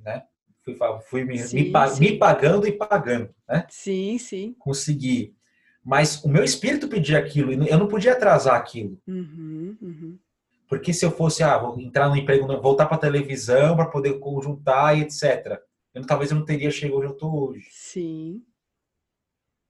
[0.00, 0.22] né?
[0.64, 0.76] Fui,
[1.08, 2.00] fui me, sim, me, sim.
[2.00, 3.66] me, pagando e pagando, né?
[3.68, 4.54] Sim, sim.
[4.58, 5.34] Consegui.
[5.84, 8.98] Mas o meu espírito pedia aquilo, e eu não podia atrasar aquilo.
[9.06, 10.18] Uhum, uhum.
[10.68, 14.18] Porque se eu fosse, ah, vou entrar no emprego, voltar para a televisão para poder
[14.18, 15.60] conjuntar e etc.
[15.92, 17.68] Eu, talvez eu não teria chegado onde eu estou hoje.
[17.70, 18.42] Sim.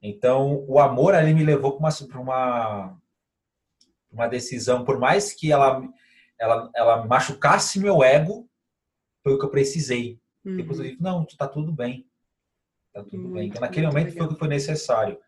[0.00, 3.00] Então, o amor ali me levou para uma, uma,
[4.12, 5.82] uma decisão, por mais que ela,
[6.38, 8.48] ela, ela machucasse meu ego,
[9.22, 10.20] foi o que eu precisei.
[10.44, 10.56] Uhum.
[10.56, 12.06] Depois eu disse, não, está tudo bem.
[12.88, 13.48] Está tudo muito, bem.
[13.48, 14.18] Então, naquele momento legal.
[14.18, 15.18] foi o que foi necessário.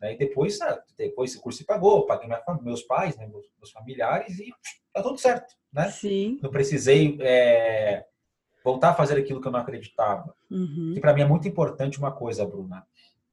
[0.00, 0.14] Né?
[0.14, 2.28] E depois, ah, depois o curso se pagou, paguei
[2.60, 4.52] meus pais, né, meus, meus familiares e
[4.94, 5.90] tá tudo certo, né?
[5.90, 6.38] Sim.
[6.40, 8.06] Não precisei é,
[8.64, 10.34] voltar a fazer aquilo que eu não acreditava.
[10.50, 10.92] Uhum.
[10.94, 12.86] Que para mim é muito importante uma coisa, Bruna,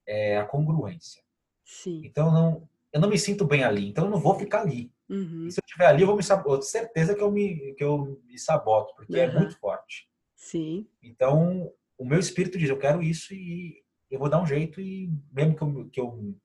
[0.05, 1.23] é a congruência.
[1.63, 2.01] Sim.
[2.03, 4.91] Então não, eu não me sinto bem ali, então eu não vou ficar ali.
[5.07, 5.51] Uhum.
[5.51, 6.61] se eu estiver ali, eu vou me sabotar.
[6.61, 9.19] certeza que eu me que eu me saboto, porque uhum.
[9.19, 10.09] é muito forte.
[10.35, 10.87] Sim.
[11.03, 15.09] Então o meu espírito diz, eu quero isso e eu vou dar um jeito e
[15.31, 16.35] mesmo que eu, que eu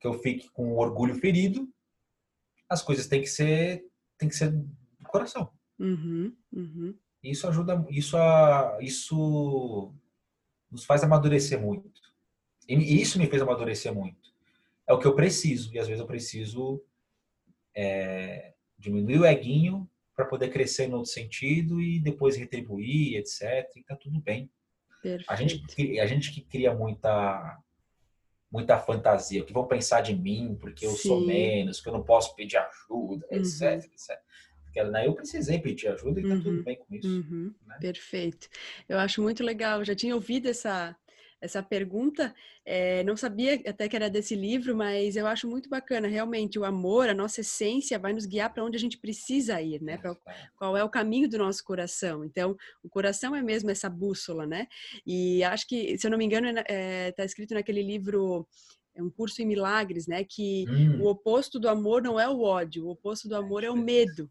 [0.00, 1.68] que eu fique com o orgulho ferido,
[2.68, 3.84] as coisas têm que ser
[4.22, 4.68] tem que ser do
[5.08, 5.52] coração.
[5.78, 6.94] Uhum, uhum.
[7.22, 9.92] Isso ajuda, isso, a, isso
[10.70, 12.00] nos faz amadurecer muito.
[12.68, 14.32] E isso me fez amadurecer muito.
[14.86, 15.72] É o que eu preciso.
[15.74, 16.82] E às vezes eu preciso
[17.74, 23.68] é, diminuir o eguinho para poder crescer no outro sentido e depois retribuir, etc.
[23.76, 24.50] E tá tudo bem.
[25.02, 25.30] Perfeito.
[25.30, 27.58] A gente, a gente que cria muita
[28.52, 31.08] muita fantasia, que vão pensar de mim porque eu Sim.
[31.08, 33.38] sou menos, que eu não posso pedir ajuda, uhum.
[33.38, 34.20] etc, etc.
[34.62, 36.42] Porque, né, eu precisei pedir ajuda e tá uhum.
[36.42, 37.08] tudo bem com isso.
[37.08, 37.54] Uhum.
[37.66, 37.78] Né?
[37.80, 38.48] Perfeito.
[38.88, 39.80] Eu acho muito legal.
[39.80, 40.94] Eu já tinha ouvido essa
[41.42, 42.32] essa pergunta.
[42.64, 46.06] É, não sabia até que era desse livro, mas eu acho muito bacana.
[46.06, 49.82] Realmente, o amor, a nossa essência, vai nos guiar para onde a gente precisa ir,
[49.82, 49.98] né?
[49.98, 50.16] Pra,
[50.56, 52.24] qual é o caminho do nosso coração.
[52.24, 54.68] Então, o coração é mesmo essa bússola, né?
[55.04, 58.46] E acho que, se eu não me engano, está é, tá escrito naquele livro
[58.94, 60.22] é um curso em milagres, né?
[60.22, 61.02] Que hum.
[61.02, 64.30] o oposto do amor não é o ódio, o oposto do amor é o medo,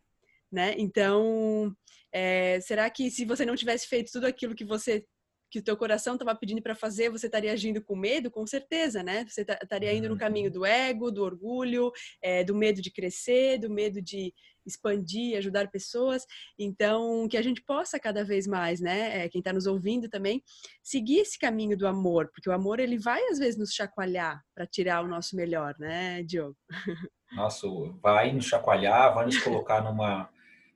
[0.52, 0.76] né?
[0.78, 1.76] Então,
[2.12, 5.04] é, será que se você não tivesse feito tudo aquilo que você
[5.52, 8.32] que o teu coração estava pedindo para fazer, você estaria agindo com medo?
[8.32, 9.26] Com certeza, né?
[9.28, 10.54] Você estaria indo no caminho uhum.
[10.54, 14.34] do ego, do orgulho, é, do medo de crescer, do medo de
[14.66, 16.26] expandir, ajudar pessoas.
[16.58, 19.26] Então, que a gente possa cada vez mais, né?
[19.26, 20.42] É, quem está nos ouvindo também,
[20.82, 24.66] seguir esse caminho do amor, porque o amor ele vai às vezes nos chacoalhar para
[24.66, 26.56] tirar o nosso melhor, né, Diogo?
[27.34, 27.68] Nossa,
[28.02, 30.30] vai nos chacoalhar, vai nos colocar numa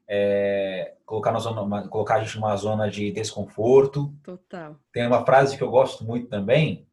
[0.08, 4.14] é, colocar, na zona, colocar a gente numa zona de desconforto.
[4.24, 4.78] Total.
[4.92, 6.88] Tem uma frase que eu gosto muito também.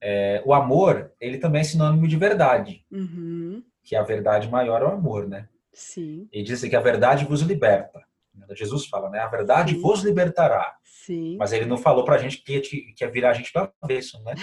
[0.00, 2.84] É, o amor, ele também é sinônimo de verdade.
[2.90, 3.62] Uhum.
[3.82, 5.48] Que a verdade maior é o amor, né?
[5.72, 6.28] Sim.
[6.32, 8.02] E diz que a verdade vos liberta.
[8.50, 9.18] Jesus fala, né?
[9.20, 9.80] A verdade Sim.
[9.80, 10.76] vos libertará.
[10.82, 11.36] Sim.
[11.38, 14.22] Mas ele não falou pra gente que ia, que ia virar a gente do avesso,
[14.22, 14.34] né?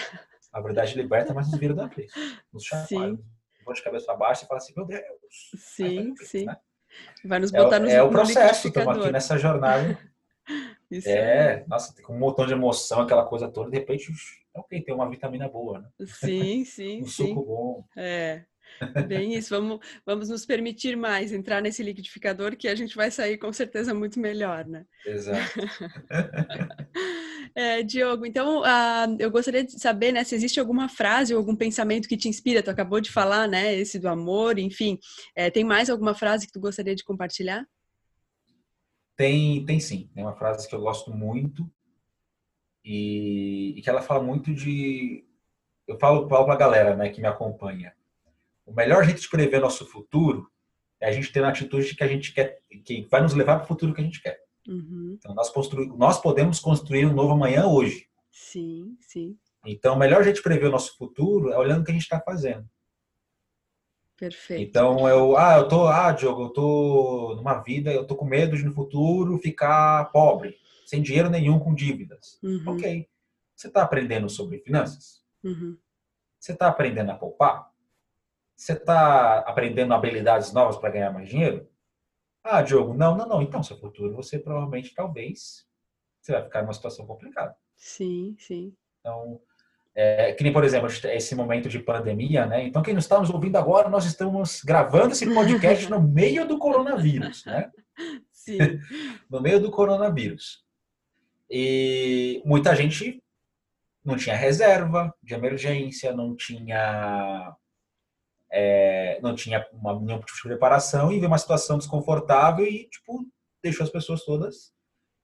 [0.51, 2.13] A verdade liberta, mas nos vira do avesso.
[2.51, 3.15] Nos chacoalha.
[3.15, 3.73] Sim.
[3.73, 5.03] de cabeça para baixo e fala assim, meu Deus.
[5.55, 6.45] Sim, sim.
[6.45, 6.57] Né?
[7.23, 9.97] Vai nos botar é, nos É o processo, estamos aqui nessa jornada.
[10.89, 14.11] Isso é, é, nossa, tem um montão de emoção, aquela coisa toda, de repente,
[14.55, 15.87] ok, tem uma vitamina boa, né?
[16.07, 17.27] Sim, sim, um sim.
[17.27, 17.85] suco bom.
[17.95, 18.43] É,
[19.07, 19.49] bem isso.
[19.51, 23.93] Vamos, vamos nos permitir mais entrar nesse liquidificador que a gente vai sair com certeza
[23.93, 24.85] muito melhor, né?
[25.05, 25.59] Exato.
[27.55, 31.55] É, Diogo, então uh, eu gostaria de saber né, se existe alguma frase ou algum
[31.55, 32.63] pensamento que te inspira.
[32.63, 33.75] Tu acabou de falar, né?
[33.75, 34.97] Esse do amor, enfim.
[35.35, 37.65] É, tem mais alguma frase que tu gostaria de compartilhar?
[39.15, 40.09] Tem, tem sim.
[40.13, 41.69] Tem uma frase que eu gosto muito
[42.83, 45.25] e, e que ela fala muito de.
[45.87, 47.93] Eu falo, falo para a galera né, que me acompanha.
[48.65, 50.49] O melhor jeito de prever nosso futuro
[51.01, 53.65] é a gente ter uma atitude que a gente quer, que vai nos levar para
[53.65, 54.39] o futuro que a gente quer.
[54.69, 55.15] Uhum.
[55.17, 55.85] Então, nós, constru...
[55.97, 58.07] nós podemos construir um novo amanhã hoje.
[58.31, 59.37] Sim, sim.
[59.65, 62.19] Então, melhor jeito de prever o nosso futuro é olhando o que a gente está
[62.21, 62.69] fazendo.
[64.17, 64.61] Perfeito.
[64.61, 68.57] Então, eu, ah, eu tô, ah, Diogo, eu tô numa vida, eu tô com medo
[68.57, 72.37] de no futuro ficar pobre, sem dinheiro nenhum, com dívidas.
[72.43, 72.63] Uhum.
[72.67, 73.07] Ok.
[73.55, 75.23] Você está aprendendo sobre finanças?
[75.43, 75.77] Uhum.
[76.37, 77.69] Você está aprendendo a poupar?
[78.55, 81.68] Você está aprendendo habilidades novas para ganhar mais dinheiro?
[82.43, 83.41] Ah, Diogo, não, não, não.
[83.41, 85.65] Então, seu futuro, você provavelmente, talvez,
[86.21, 87.55] você vai ficar numa situação complicada.
[87.75, 88.73] Sim, sim.
[88.99, 89.39] Então,
[89.95, 92.63] é, que nem, por exemplo, esse momento de pandemia, né?
[92.63, 96.57] Então, quem nos está nos ouvindo agora, nós estamos gravando esse podcast no meio do
[96.57, 97.69] coronavírus, né?
[98.31, 98.57] Sim.
[99.29, 100.63] no meio do coronavírus.
[101.49, 103.21] E muita gente
[104.03, 107.55] não tinha reserva de emergência, não tinha
[108.51, 113.25] é, não tinha uma, nenhum tipo de preparação e veio uma situação desconfortável e, tipo,
[113.63, 114.71] deixou as pessoas todas,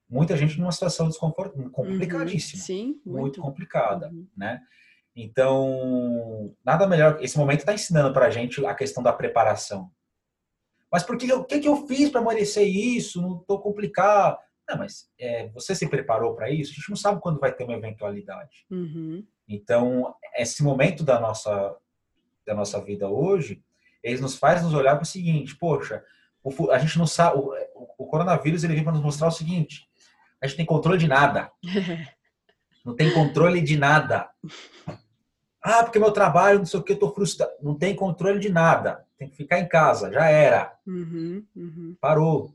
[0.09, 1.71] muita gente numa situação desconfortável, uhum.
[1.71, 2.59] complicadíssima.
[2.59, 4.27] Uhum, sim, muito, muito complicada, uhum.
[4.35, 4.61] né?
[5.15, 9.89] Então, nada melhor, esse momento está ensinando para a gente a questão da preparação.
[10.91, 13.21] Mas por que, o que, que eu fiz para merecer isso?
[13.21, 14.37] Não estou complicado.
[14.67, 16.71] Não, mas é, você se preparou para isso?
[16.71, 18.65] A gente não sabe quando vai ter uma eventualidade.
[18.69, 19.25] Uhum.
[19.47, 21.75] Então, esse momento da nossa
[22.45, 23.61] da nossa vida hoje,
[24.03, 26.03] eles nos faz nos olhar para o seguinte, poxa,
[26.43, 27.53] o, a gente não sabe, o,
[27.97, 29.87] o coronavírus ele vem para nos mostrar o seguinte,
[30.41, 31.51] a gente tem controle de nada.
[32.85, 34.29] Não tem controle de nada.
[35.59, 37.51] Ah, porque meu trabalho, não sei o que, eu tô frustrado.
[37.59, 39.03] Não tem controle de nada.
[39.17, 40.71] Tem que ficar em casa, já era.
[40.85, 41.97] Uhum, uhum.
[41.99, 42.53] Parou.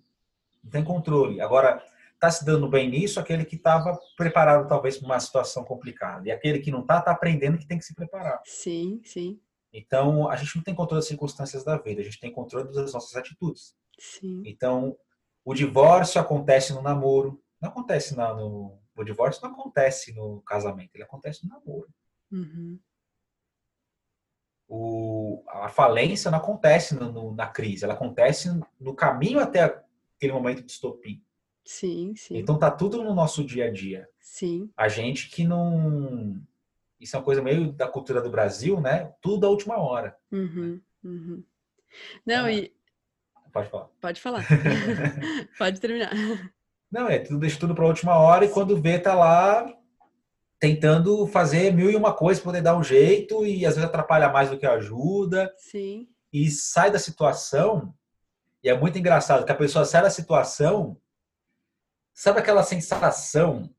[0.63, 1.41] Não tem controle.
[1.41, 1.83] Agora,
[2.15, 6.29] está se dando bem nisso aquele que estava preparado talvez para uma situação complicada.
[6.29, 8.41] E aquele que não está, está aprendendo que tem que se preparar.
[8.45, 9.41] Sim, sim.
[9.73, 12.93] Então, a gente não tem controle das circunstâncias da vida, a gente tem controle das
[12.93, 13.75] nossas atitudes.
[13.99, 14.43] Sim.
[14.45, 14.97] Então,
[15.45, 18.79] o divórcio acontece no namoro, não acontece na, no.
[18.97, 21.89] O divórcio não acontece no casamento, ele acontece no namoro.
[22.31, 22.79] Uhum.
[24.69, 29.83] O, a falência não acontece no, no, na crise, ela acontece no caminho até
[30.17, 31.25] aquele momento de estopim.
[31.65, 32.37] Sim, sim.
[32.37, 34.09] Então tá tudo no nosso dia a dia.
[34.19, 34.71] Sim.
[34.77, 36.41] A gente que não
[37.01, 39.13] isso é uma coisa meio da cultura do Brasil, né?
[39.23, 40.15] Tudo à última hora.
[40.31, 41.45] Uhum, uhum.
[42.27, 42.55] Não, é.
[42.55, 42.75] e.
[43.53, 43.89] Pode falar.
[44.01, 44.47] Pode falar.
[45.59, 46.13] Pode terminar.
[46.91, 49.73] Não, é tudo deixa tudo para a última hora e quando vê, tá lá
[50.59, 54.29] tentando fazer mil e uma coisas para poder dar um jeito e às vezes atrapalha
[54.29, 55.53] mais do que ajuda.
[55.57, 56.07] Sim.
[56.33, 57.95] E sai da situação.
[58.63, 61.01] E é muito engraçado que a pessoa sai da situação.
[62.13, 63.75] Sabe aquela sensação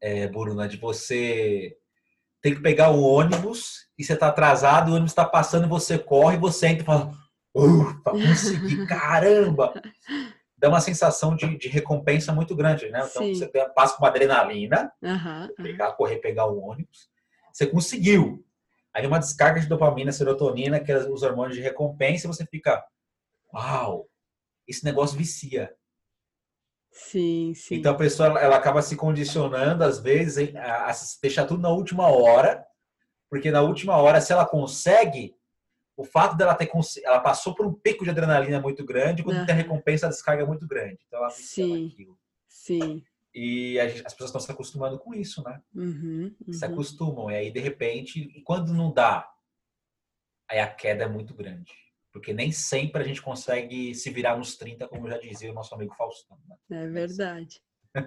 [0.00, 1.76] é, Bruna, de você
[2.40, 5.98] tem que pegar o ônibus e você está atrasado, o ônibus está passando e você
[5.98, 7.12] corre, você entra e fala,
[7.54, 9.72] ufa, consegui, caramba!
[10.56, 13.06] Dá uma sensação de, de recompensa muito grande, né?
[13.08, 13.34] Então Sim.
[13.34, 17.08] você passa com uma adrenalina, uhum, pegar, correr, pegar o ônibus,
[17.52, 18.44] você conseguiu.
[18.94, 22.84] Aí uma descarga de dopamina, serotonina, que é os hormônios de recompensa, e você fica,
[23.52, 24.08] uau,
[24.66, 25.72] esse negócio vicia.
[26.98, 27.76] Sim, sim.
[27.76, 30.92] Então a pessoa ela, acaba se condicionando às vezes a, a
[31.22, 32.66] deixar tudo na última hora,
[33.30, 35.36] porque na última hora se ela consegue,
[35.96, 36.68] o fato dela ter
[37.04, 39.46] ela passou por um pico de adrenalina muito grande, quando uhum.
[39.46, 40.98] tem a recompensa a descarga é muito grande.
[41.06, 42.18] Então ela sim, aquilo.
[42.48, 43.02] Sim.
[43.32, 45.62] E as pessoas estão se acostumando com isso, né?
[45.72, 46.52] Uhum, uhum.
[46.52, 47.30] Se acostumam.
[47.30, 49.30] E aí, de repente, e quando não dá,
[50.50, 54.56] aí a queda é muito grande porque nem sempre a gente consegue se virar nos
[54.56, 56.38] 30, como já dizia o nosso amigo Faustão.
[56.68, 56.84] Né?
[56.84, 57.60] É verdade.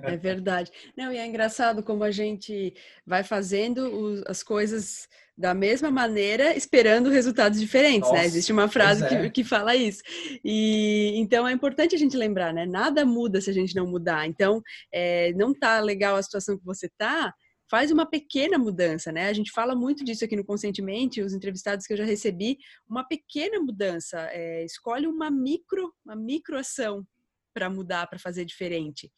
[0.03, 0.71] É verdade.
[0.95, 2.73] Não, e é engraçado como a gente
[3.05, 8.17] vai fazendo as coisas da mesma maneira, esperando resultados diferentes, né?
[8.17, 8.25] Nossa, né?
[8.25, 9.07] Existe uma frase é.
[9.07, 10.03] que, que fala isso.
[10.43, 12.65] E então é importante a gente lembrar, né?
[12.65, 14.27] Nada muda se a gente não mudar.
[14.27, 17.33] Então, é, não tá legal a situação que você tá,
[17.72, 19.30] faz uma pequena mudança, né?
[19.30, 23.07] A gente fala muito disso aqui no Conscientemente, os entrevistados que eu já recebi, uma
[23.07, 27.07] pequena mudança, é, escolhe uma micro, uma microação
[27.53, 29.09] para mudar, para fazer diferente.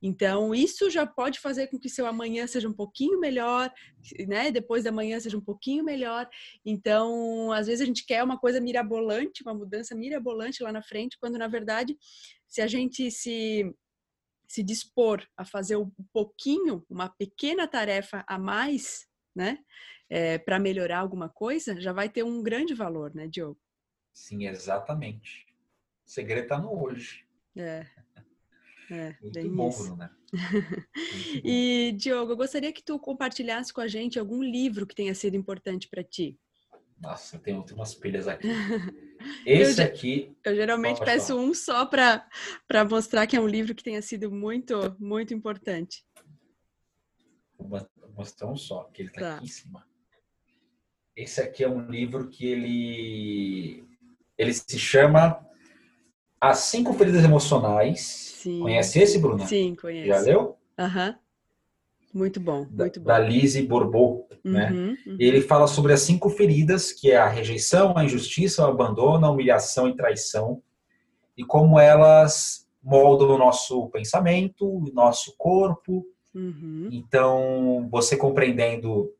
[0.00, 3.72] Então, isso já pode fazer com que seu amanhã seja um pouquinho melhor,
[4.28, 4.52] né?
[4.52, 6.28] Depois da manhã seja um pouquinho melhor.
[6.64, 11.18] Então, às vezes a gente quer uma coisa mirabolante, uma mudança mirabolante lá na frente,
[11.18, 11.96] quando na verdade,
[12.46, 13.64] se a gente se
[14.48, 19.58] se dispor a fazer um pouquinho, uma pequena tarefa a mais, né,
[20.08, 23.60] é, para melhorar alguma coisa, já vai ter um grande valor, né, Diogo?
[24.12, 25.46] Sim, exatamente.
[26.06, 27.26] O segredo está no hoje.
[27.56, 27.86] É.
[28.90, 29.84] É, Muito bom, isso.
[29.84, 30.16] Bruna.
[31.44, 35.36] e, Diogo, eu gostaria que tu compartilhasse com a gente algum livro que tenha sido
[35.36, 36.38] importante para ti.
[37.00, 38.46] Nossa, tenho umas pilhas aqui.
[39.44, 40.36] Esse eu, aqui.
[40.44, 41.40] Eu geralmente peço falar.
[41.40, 46.04] um só para mostrar que é um livro que tenha sido muito, muito importante.
[47.58, 47.80] Vou
[48.14, 49.34] mostrar um só, que ele está tá.
[49.36, 49.86] aqui em cima.
[51.14, 53.84] Esse aqui é um livro que ele,
[54.36, 55.44] ele se chama
[56.40, 58.00] As Cinco Feridas Emocionais.
[58.02, 58.60] Sim.
[58.60, 59.46] Conhece esse, Bruna?
[59.46, 60.08] Sim, conheço.
[60.08, 60.58] Já leu?
[60.78, 61.08] Aham.
[61.08, 61.25] Uhum.
[62.16, 63.06] Muito bom, muito bom.
[63.06, 64.70] Da Lise Bourbeau, né?
[64.70, 64.96] uhum, né?
[65.06, 65.16] Uhum.
[65.20, 69.30] Ele fala sobre as cinco feridas, que é a rejeição, a injustiça, o abandono, a
[69.30, 70.62] humilhação e traição,
[71.36, 76.06] e como elas moldam o nosso pensamento, o nosso corpo.
[76.34, 76.88] Uhum.
[76.90, 79.12] Então, você compreendendo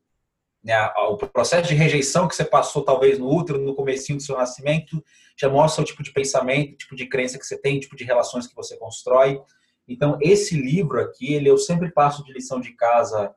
[0.63, 0.75] né,
[1.07, 5.03] o processo de rejeição que você passou talvez no útero, no comecinho do seu nascimento,
[5.39, 7.95] já mostra o tipo de pensamento, o tipo de crença que você tem, o tipo
[7.95, 9.39] de relações que você constrói.
[9.87, 13.33] Então, esse livro aqui, ele eu sempre passo de lição de casa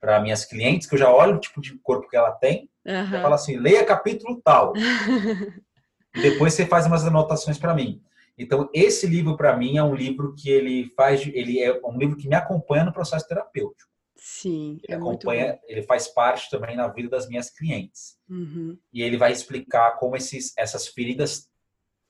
[0.00, 3.14] para minhas clientes, que eu já olho o tipo de corpo que ela tem, uhum.
[3.14, 4.74] eu falo assim, leia capítulo tal.
[6.14, 8.02] e depois você faz umas anotações para mim.
[8.38, 12.16] Então, esse livro para mim é um livro que ele faz, ele é um livro
[12.16, 13.90] que me acompanha no processo terapêutico.
[14.14, 18.18] Sim, ele é acompanha, ele faz parte também na vida das minhas clientes.
[18.28, 18.76] Uhum.
[18.92, 21.48] E ele vai explicar como esses, essas feridas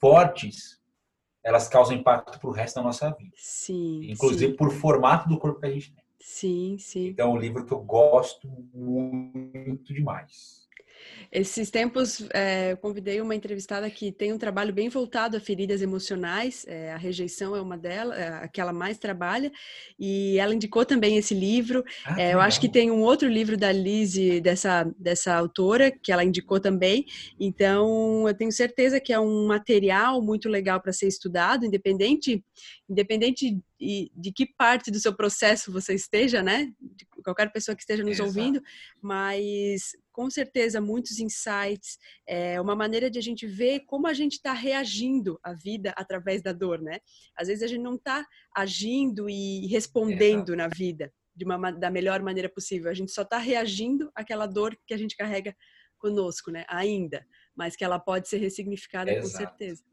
[0.00, 0.80] fortes
[1.46, 3.32] elas causam impacto para o resto da nossa vida.
[3.36, 4.10] Sim.
[4.10, 4.56] Inclusive sim.
[4.56, 6.04] por formato do corpo que a gente tem.
[6.18, 7.06] Sim, sim.
[7.06, 10.65] Então é um livro que eu gosto muito demais.
[11.30, 15.82] Esses tempos, é, eu convidei uma entrevistada que tem um trabalho bem voltado a feridas
[15.82, 19.50] emocionais, é, a rejeição é uma delas, é, a que ela mais trabalha,
[19.98, 21.84] e ela indicou também esse livro.
[22.04, 26.12] Ah, é, eu acho que tem um outro livro da Lise, dessa, dessa autora, que
[26.12, 27.04] ela indicou também.
[27.38, 32.44] Então, eu tenho certeza que é um material muito legal para ser estudado, independente,
[32.88, 36.72] independente de, de que parte do seu processo você esteja, né?
[36.80, 38.28] De qualquer pessoa que esteja nos Exato.
[38.28, 38.62] ouvindo,
[39.02, 44.36] mas com certeza muitos insights, é uma maneira de a gente ver como a gente
[44.36, 47.00] está reagindo à vida através da dor, né?
[47.36, 50.56] Às vezes a gente não está agindo e respondendo Exato.
[50.56, 54.74] na vida de uma, da melhor maneira possível, a gente só está reagindo àquela dor
[54.86, 55.54] que a gente carrega
[55.98, 56.64] conosco, né?
[56.66, 57.22] Ainda,
[57.54, 59.28] mas que ela pode ser ressignificada Exato.
[59.28, 59.84] com certeza.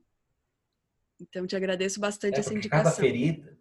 [1.19, 2.83] Então, te agradeço bastante é essa indicação.
[2.85, 3.59] Cada ferida,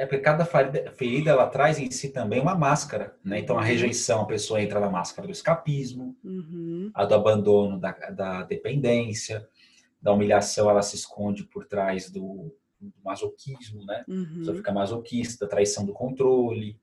[0.00, 3.38] é porque cada ferida ela traz em si também uma máscara, né?
[3.38, 3.66] Então a uhum.
[3.66, 6.90] rejeição, a pessoa entra na máscara do escapismo, uhum.
[6.94, 9.46] a do abandono, da, da, dependência,
[10.00, 14.02] da humilhação, ela se esconde por trás do, do masoquismo, né?
[14.08, 14.36] Uhum.
[14.38, 16.80] Pessoa fica masoquista, traição do controle.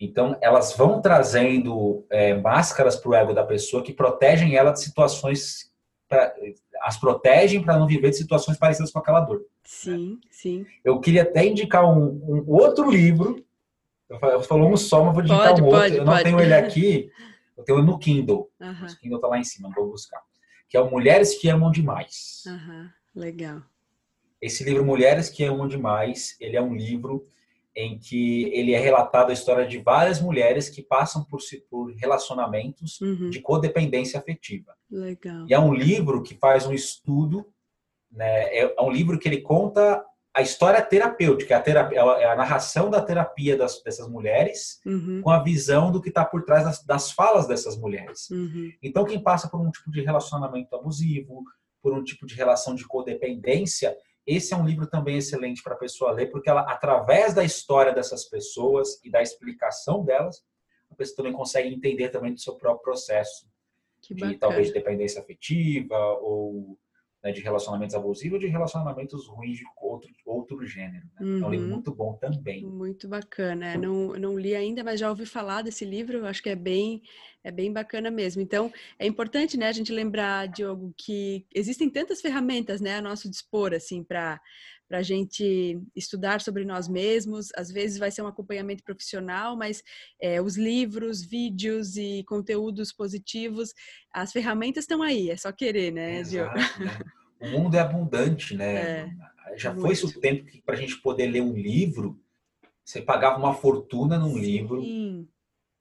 [0.00, 4.80] Então elas vão trazendo é, máscaras para o ego da pessoa que protegem ela de
[4.80, 5.70] situações
[6.08, 6.34] pra,
[6.82, 9.42] as protegem para não viver de situações parecidas com aquela dor.
[9.64, 10.28] Sim, né?
[10.30, 10.66] sim.
[10.84, 13.44] Eu queria até indicar um, um, outro livro
[14.08, 15.80] Eu falou um só, mas vou digitar pode, um outro.
[15.80, 16.24] Pode, eu não pode.
[16.24, 17.10] tenho ele aqui,
[17.56, 18.50] eu tenho no Kindle.
[18.60, 18.86] Uhum.
[18.86, 20.22] O Kindle tá lá em cima, vou buscar.
[20.68, 22.44] Que é o Mulheres que Amam Demais.
[22.46, 22.88] Uhum.
[23.14, 23.62] Legal.
[24.40, 27.24] Esse livro, Mulheres que Amam Demais, ele é um livro
[27.76, 32.98] em que ele é relatado a história de várias mulheres que passam por, por relacionamentos
[33.02, 33.28] uhum.
[33.28, 34.74] de codependência afetiva.
[34.90, 35.46] Legal.
[35.46, 37.46] E é um livro que faz um estudo,
[38.10, 38.44] né?
[38.44, 40.02] É, é um livro que ele conta
[40.34, 45.22] a história terapêutica, a, terapia, é a narração da terapia das, dessas mulheres uhum.
[45.22, 48.28] com a visão do que está por trás das, das, falas dessas mulheres.
[48.30, 48.70] Uhum.
[48.82, 51.42] Então, quem passa por um tipo de relacionamento abusivo,
[51.82, 53.96] por um tipo de relação de codependência,
[54.26, 57.92] esse é um livro também excelente para a pessoa ler, porque ela, através da história
[57.92, 60.44] dessas pessoas e da explicação delas,
[60.90, 63.46] a pessoa também consegue entender também do seu próprio processo
[64.02, 64.38] que de bacana.
[64.38, 66.78] talvez dependência afetiva ou
[67.26, 71.04] né, de relacionamentos abusivos, de relacionamentos ruins de outro, outro gênero.
[71.18, 71.26] Né?
[71.26, 71.42] Uhum.
[71.42, 72.64] É um livro muito bom também.
[72.64, 73.72] Muito bacana.
[73.72, 76.24] É, não, não li ainda, mas já ouvi falar desse livro.
[76.24, 77.02] Acho que é bem,
[77.42, 78.40] é bem bacana mesmo.
[78.40, 83.28] Então, é importante, né, a gente lembrar, Diogo, que existem tantas ferramentas, né, a nosso
[83.28, 84.40] dispor, assim, para
[84.88, 87.48] para a gente estudar sobre nós mesmos.
[87.56, 89.82] Às vezes vai ser um acompanhamento profissional, mas
[90.20, 93.74] é, os livros, vídeos e conteúdos positivos,
[94.12, 96.64] as ferramentas estão aí, é só querer, né, Exato, né?
[97.40, 99.14] O mundo é abundante, né?
[99.46, 102.18] É, Já foi o tempo que para a gente poder ler um livro,
[102.84, 104.40] você pagava uma fortuna num Sim.
[104.40, 104.82] livro.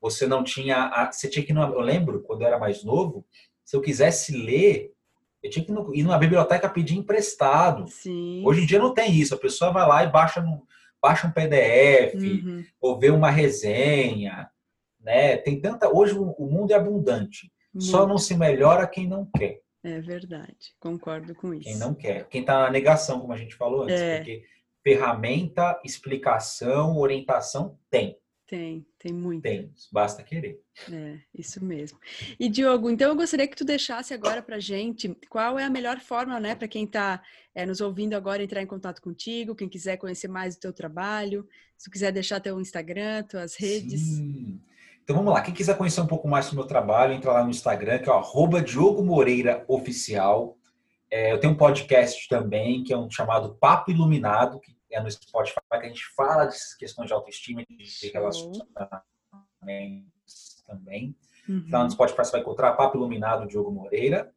[0.01, 0.85] Você não tinha.
[0.85, 1.51] A, você tinha que.
[1.51, 3.25] Eu lembro, quando eu era mais novo,
[3.63, 4.93] se eu quisesse ler,
[5.41, 7.87] eu tinha que ir numa biblioteca pedir emprestado.
[7.87, 8.43] Sim.
[8.45, 9.33] Hoje em dia não tem isso.
[9.33, 10.65] A pessoa vai lá e baixa, no,
[11.01, 12.63] baixa um PDF uhum.
[12.81, 14.49] ou vê uma resenha.
[14.99, 15.37] Né?
[15.37, 15.87] Tem tanta.
[15.95, 17.51] Hoje o mundo é abundante.
[17.73, 17.85] Muito.
[17.85, 19.61] Só não se melhora quem não quer.
[19.85, 21.69] É verdade, concordo com isso.
[21.69, 22.27] Quem não quer.
[22.27, 24.01] Quem está na negação, como a gente falou antes.
[24.01, 24.17] É.
[24.17, 24.43] Porque
[24.83, 28.17] ferramenta, explicação, orientação tem.
[28.47, 29.43] Tem, tem muito.
[29.43, 30.59] Tem, basta querer.
[30.91, 31.99] É, isso mesmo.
[32.39, 35.99] E Diogo, então eu gostaria que tu deixasse agora para gente qual é a melhor
[35.99, 37.21] forma, né, para quem está
[37.53, 41.47] é, nos ouvindo agora entrar em contato contigo, quem quiser conhecer mais do teu trabalho,
[41.77, 44.01] se tu quiser deixar teu Instagram, tuas redes.
[44.01, 44.59] Sim.
[45.05, 47.51] Então vamos lá, quem quiser conhecer um pouco mais do meu trabalho, entra lá no
[47.51, 50.57] Instagram, que é o Diogo Moreira Oficial.
[51.11, 55.11] É, eu tenho um podcast também, que é um chamado Papo Iluminado, que é no
[55.11, 58.63] Spotify, que a gente fala dessas questões de autoestima e de relacionamentos
[60.65, 61.15] também.
[61.47, 61.63] Uhum.
[61.67, 64.33] Então, no Spotify você vai encontrar Papo Iluminado Diogo Moreira.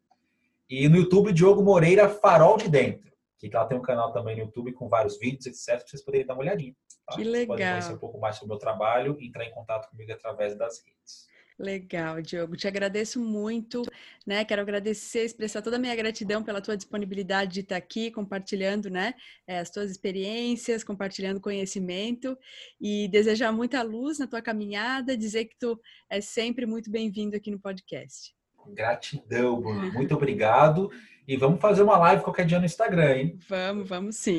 [0.69, 3.11] E no YouTube, Diogo Moreira Farol de Dentro.
[3.39, 5.79] Que ela tem um canal também no YouTube com vários vídeos, etc.
[5.79, 6.75] Pra vocês poderem dar uma olhadinha.
[7.09, 7.17] Tá?
[7.17, 7.47] Que legal.
[7.47, 10.55] Pode conhecer um pouco mais sobre o meu trabalho e entrar em contato comigo através
[10.55, 11.27] das redes.
[11.59, 12.55] Legal, Diogo.
[12.55, 13.83] Te agradeço muito,
[14.25, 14.45] né?
[14.45, 19.15] Quero agradecer, expressar toda a minha gratidão pela tua disponibilidade de estar aqui compartilhando, né,
[19.45, 22.39] eh, as tuas experiências, compartilhando conhecimento
[22.81, 27.51] e desejar muita luz na tua caminhada, dizer que tu é sempre muito bem-vindo aqui
[27.51, 28.33] no podcast.
[28.69, 29.93] Gratidão, Bruno.
[29.93, 30.91] Muito obrigado.
[31.29, 33.39] E vamos fazer uma live qualquer dia no Instagram, hein?
[33.51, 34.39] Vamos, vamos sim.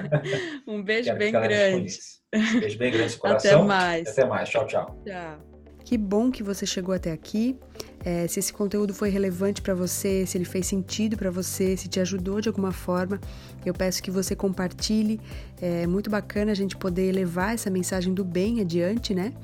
[0.66, 1.98] um beijo Quero bem grande.
[2.32, 3.58] Beijo bem grande no coração.
[3.58, 4.08] Até mais.
[4.08, 4.48] Até mais.
[4.48, 5.02] Tchau, tchau.
[5.04, 5.38] Tchau.
[5.84, 7.58] Que bom que você chegou até aqui.
[8.02, 11.88] É, se esse conteúdo foi relevante para você, se ele fez sentido para você, se
[11.88, 13.20] te ajudou de alguma forma,
[13.62, 15.20] eu peço que você compartilhe.
[15.60, 19.34] É muito bacana a gente poder levar essa mensagem do bem adiante, né?